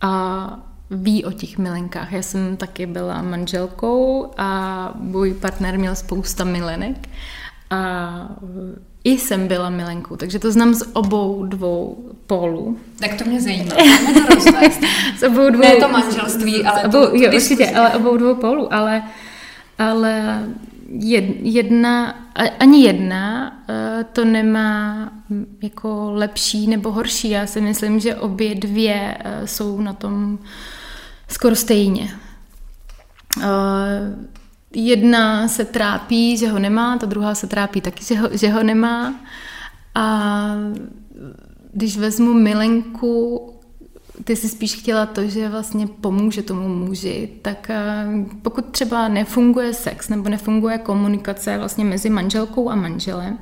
[0.01, 2.13] a ví o těch milenkách.
[2.13, 7.09] Já jsem taky byla manželkou a můj partner měl spousta milenek
[7.71, 8.29] a
[9.05, 12.79] i jsem byla milenkou, takže to znám z obou dvou pólů.
[12.99, 13.75] Tak to mě zajímá,
[14.29, 14.41] to
[15.19, 15.63] z obou dvou...
[15.63, 19.03] Ne to manželství, ale obou, jo, určitě, ale obou dvou pólů, ale,
[19.79, 20.43] ale
[21.43, 22.15] jedna,
[22.59, 25.13] ani jedna eh, to nemá
[25.63, 27.31] jako lepší nebo horší.
[27.31, 30.39] Já si myslím, že obě dvě eh, jsou na tom
[31.29, 32.11] skoro stejně.
[33.43, 33.47] Eh,
[34.75, 38.63] jedna se trápí, že ho nemá, ta druhá se trápí taky, že ho, že ho
[38.63, 39.15] nemá.
[39.95, 40.55] A
[41.73, 43.54] když vezmu milenku,
[44.25, 48.07] ty si spíš chtěla to, že vlastně pomůže tomu muži, tak eh,
[48.43, 53.39] pokud třeba nefunguje sex nebo nefunguje komunikace vlastně mezi manželkou a manželem,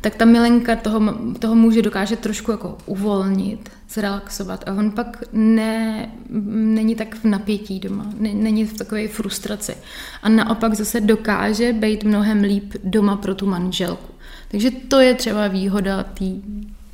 [0.00, 6.10] tak ta milenka toho, toho muže dokáže trošku jako uvolnit, zrelaxovat a on pak ne,
[6.52, 9.74] není tak v napětí doma, ne, není v takové frustraci.
[10.22, 14.12] A naopak zase dokáže být mnohem líp doma pro tu manželku.
[14.50, 16.24] Takže to je třeba výhoda té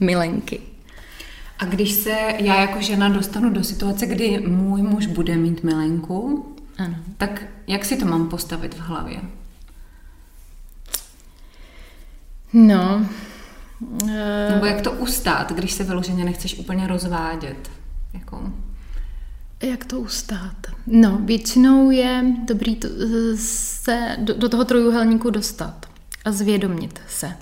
[0.00, 0.60] milenky.
[1.58, 6.46] A když se já jako žena dostanu do situace, kdy můj muž bude mít milenku,
[6.78, 6.94] ano.
[7.16, 9.20] tak jak si to mám postavit v hlavě?
[12.52, 13.06] No.
[14.50, 17.70] Nebo jak to ustát, když se vyloženě nechceš úplně rozvádět?
[18.14, 18.52] Jako...
[19.62, 20.66] Jak to ustát?
[20.86, 22.88] No, většinou je dobrý to,
[23.36, 25.86] se do, do toho trojuhelníku dostat
[26.24, 27.32] a zvědomit se.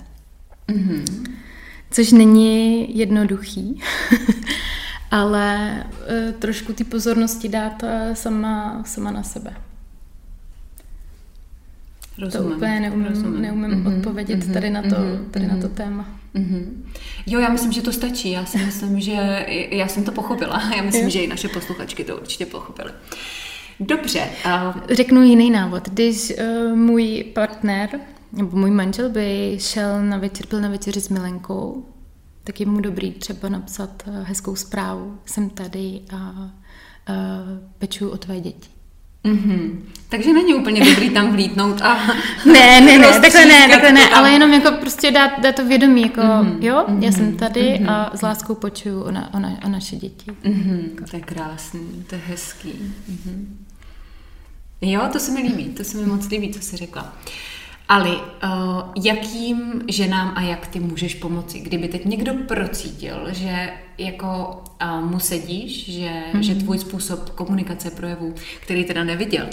[0.67, 1.31] Mm-hmm.
[1.91, 3.81] Což není jednoduchý,
[5.11, 5.77] ale
[6.07, 9.53] e, trošku ty pozornosti dát e, sama, sama na sebe.
[12.19, 13.41] Rozumím, to úplně neumím, rozumím.
[13.41, 16.19] neumím mm-hmm, odpovědět mm-hmm, tady, na to, mm-hmm, tady na to téma.
[16.35, 16.65] Mm-hmm.
[17.27, 18.31] Jo, já myslím, že to stačí.
[18.31, 20.61] Já si myslím, že já jsem to pochopila.
[20.75, 21.09] Já myslím, jo.
[21.09, 22.91] že i naše posluchačky to určitě pochopily.
[23.79, 24.29] Dobře.
[24.45, 24.81] Uh...
[24.89, 25.89] Řeknu jiný návod.
[25.89, 27.89] Když uh, můj partner
[28.31, 31.85] nebo můj manžel by šel na večer, byl na večeři s Milenkou,
[32.43, 35.17] tak je mu dobrý třeba napsat uh, hezkou zprávu.
[35.25, 36.47] Jsem tady a uh,
[37.77, 38.69] pečuju o tvé děti.
[39.25, 39.79] Mm-hmm.
[40.09, 41.95] Takže není úplně dobrý tam vlítnout a
[42.45, 46.01] Ne, ne, ne, takhle ne, takhle ne, ale jenom jako prostě dát, dát to vědomí,
[46.01, 46.63] jako mm-hmm.
[46.63, 47.03] jo, mm-hmm.
[47.03, 47.91] já jsem tady mm-hmm.
[47.91, 50.31] a s láskou počuju o, na, o, na, o naše děti.
[50.31, 51.09] Mm-hmm.
[51.09, 52.93] To je krásný, to je hezký.
[53.11, 53.45] Mm-hmm.
[54.81, 57.03] Jo, to se mi líbí, to se mi moc líbí, co jsi řekla.
[57.03, 57.09] Uh,
[57.89, 61.59] Ali, uh, jakým ženám a jak ty můžeš pomoci?
[61.59, 66.39] Kdyby teď někdo procítil, že jako uh, mu sedíš, že, mm-hmm.
[66.39, 69.47] že tvůj způsob komunikace projevů, který teda neviděl,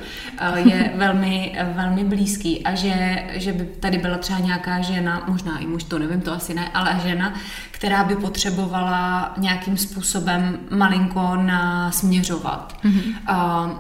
[0.51, 5.59] uh, je velmi, velmi blízký a že, že by tady byla třeba nějaká žena, možná
[5.59, 7.35] i muž, to nevím, to asi ne, ale žena,
[7.71, 12.79] která by potřebovala nějakým způsobem malinko nasměřovat.
[12.85, 13.79] Mm-hmm.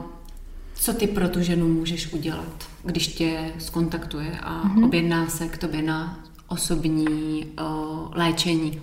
[0.74, 2.73] Co ty pro tu ženu můžeš udělat?
[2.84, 4.84] Když tě skontaktuje a mm-hmm.
[4.84, 8.82] objedná se k tobě na osobní uh, léčení?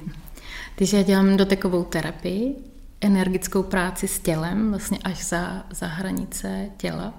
[0.75, 2.55] Když já dělám dotekovou terapii,
[3.01, 7.13] energickou práci s tělem, vlastně až za, za hranice těla,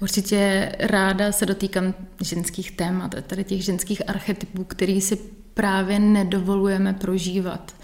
[0.00, 5.16] Určitě ráda se dotýkám ženských témat, tady těch ženských archetypů, který si
[5.54, 7.74] právě nedovolujeme prožívat.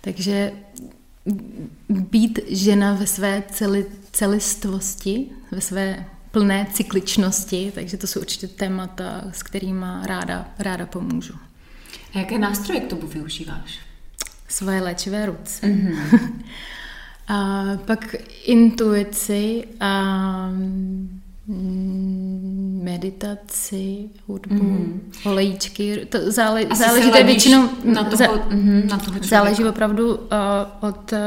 [0.00, 0.52] Takže
[1.88, 6.04] být žena ve své celi, celistvosti, ve své
[6.36, 11.34] plné cykličnosti, takže to jsou určitě témata, s kterými ráda, ráda pomůžu.
[12.14, 13.78] A jaké nástroje k tomu využíváš?
[14.48, 15.66] Svoje léčivé ruce.
[15.66, 16.20] Mm-hmm.
[17.28, 18.14] a pak
[18.44, 21.20] intuici a mm,
[22.84, 25.12] meditaci, hudbu, mm.
[25.24, 26.06] olejíčky.
[26.08, 30.20] To zále, záleží to většinou na toho, za, mm, na toho záleží opravdu uh,
[30.80, 31.18] od uh,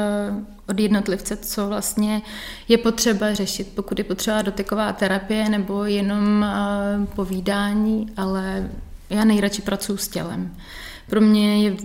[0.70, 2.22] od jednotlivce, co vlastně
[2.67, 6.45] je potřeba řešit, pokud je potřeba dotyková terapie nebo jenom
[6.99, 8.70] uh, povídání, ale
[9.09, 10.55] já nejradši pracuji s tělem.
[11.09, 11.76] Pro mě je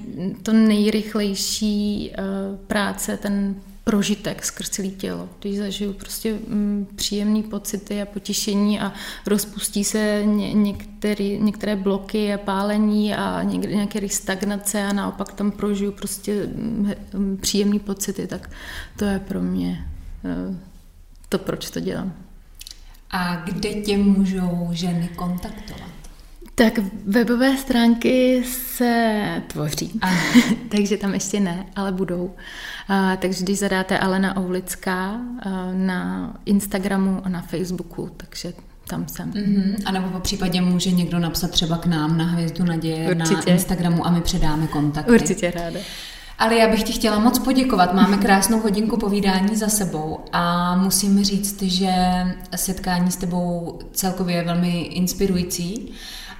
[0.42, 3.54] to nejrychlejší uh, práce, ten
[3.84, 5.28] prožitek skrz celé tělo.
[5.40, 8.92] Když zažiju prostě mm, příjemné pocity a potěšení a
[9.26, 15.92] rozpustí se ně, některý, některé bloky a pálení a nějaké stagnace a naopak tam prožiju
[15.92, 18.50] prostě mm, mm, příjemné pocity, tak
[18.96, 19.88] to je pro mě
[20.24, 20.56] eh,
[21.28, 22.12] to, proč to dělám.
[23.10, 26.03] A kde tě můžou ženy kontaktovat?
[26.54, 30.00] Tak webové stránky se tvoří,
[30.68, 32.34] takže tam ještě ne, ale budou.
[32.88, 35.20] A, takže když zadáte Alena Oulická
[35.72, 38.52] na Instagramu a na Facebooku, takže
[38.88, 39.30] tam jsem.
[39.30, 39.76] Mm-hmm.
[39.84, 43.34] A nebo po případě může někdo napsat třeba k nám na Hvězdu naděje Určitě.
[43.34, 45.12] na Instagramu a my předáme kontakty.
[45.12, 45.80] Určitě ráda.
[46.38, 47.94] Ale já bych ti chtěla moc poděkovat.
[47.94, 51.92] Máme krásnou hodinku povídání za sebou a musím říct, že
[52.56, 55.92] setkání s tebou celkově je velmi inspirující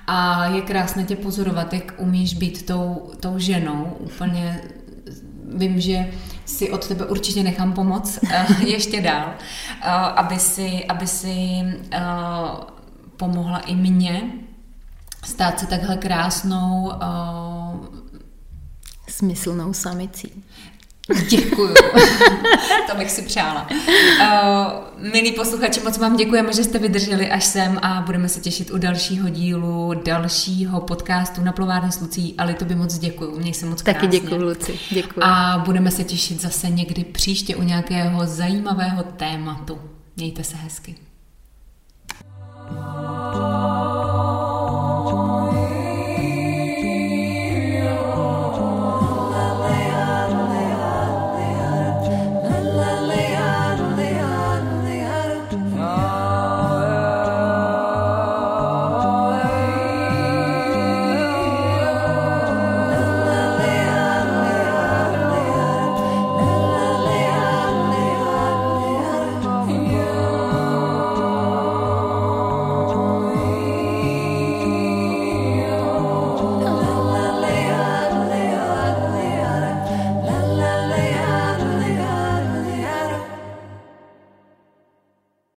[0.06, 3.96] a je krásné tě pozorovat, jak umíš být tou, tou ženou.
[4.00, 4.60] Úplně
[5.54, 6.10] vím, že
[6.44, 9.34] si od tebe určitě nechám pomoc eh, ještě dál,
[9.82, 12.00] eh, aby si, aby si eh,
[13.16, 14.22] pomohla i mně
[15.24, 16.92] stát se takhle krásnou
[19.08, 20.44] smyslnou samicí.
[21.28, 21.74] Děkuju.
[22.90, 23.68] to bych si přála.
[23.70, 28.70] Uh, milí posluchači, moc vám děkujeme, že jste vydrželi až sem a budeme se těšit
[28.70, 33.38] u dalšího dílu, dalšího podcastu na Plovárně s Lucí, ale to by moc děkuju.
[33.38, 34.00] Měj se moc krásně.
[34.00, 34.78] Taky děkuju, Luci.
[34.90, 35.26] Děkuju.
[35.26, 39.78] A budeme se těšit zase někdy příště u nějakého zajímavého tématu.
[40.16, 40.94] Mějte se hezky.
[42.70, 43.83] Oh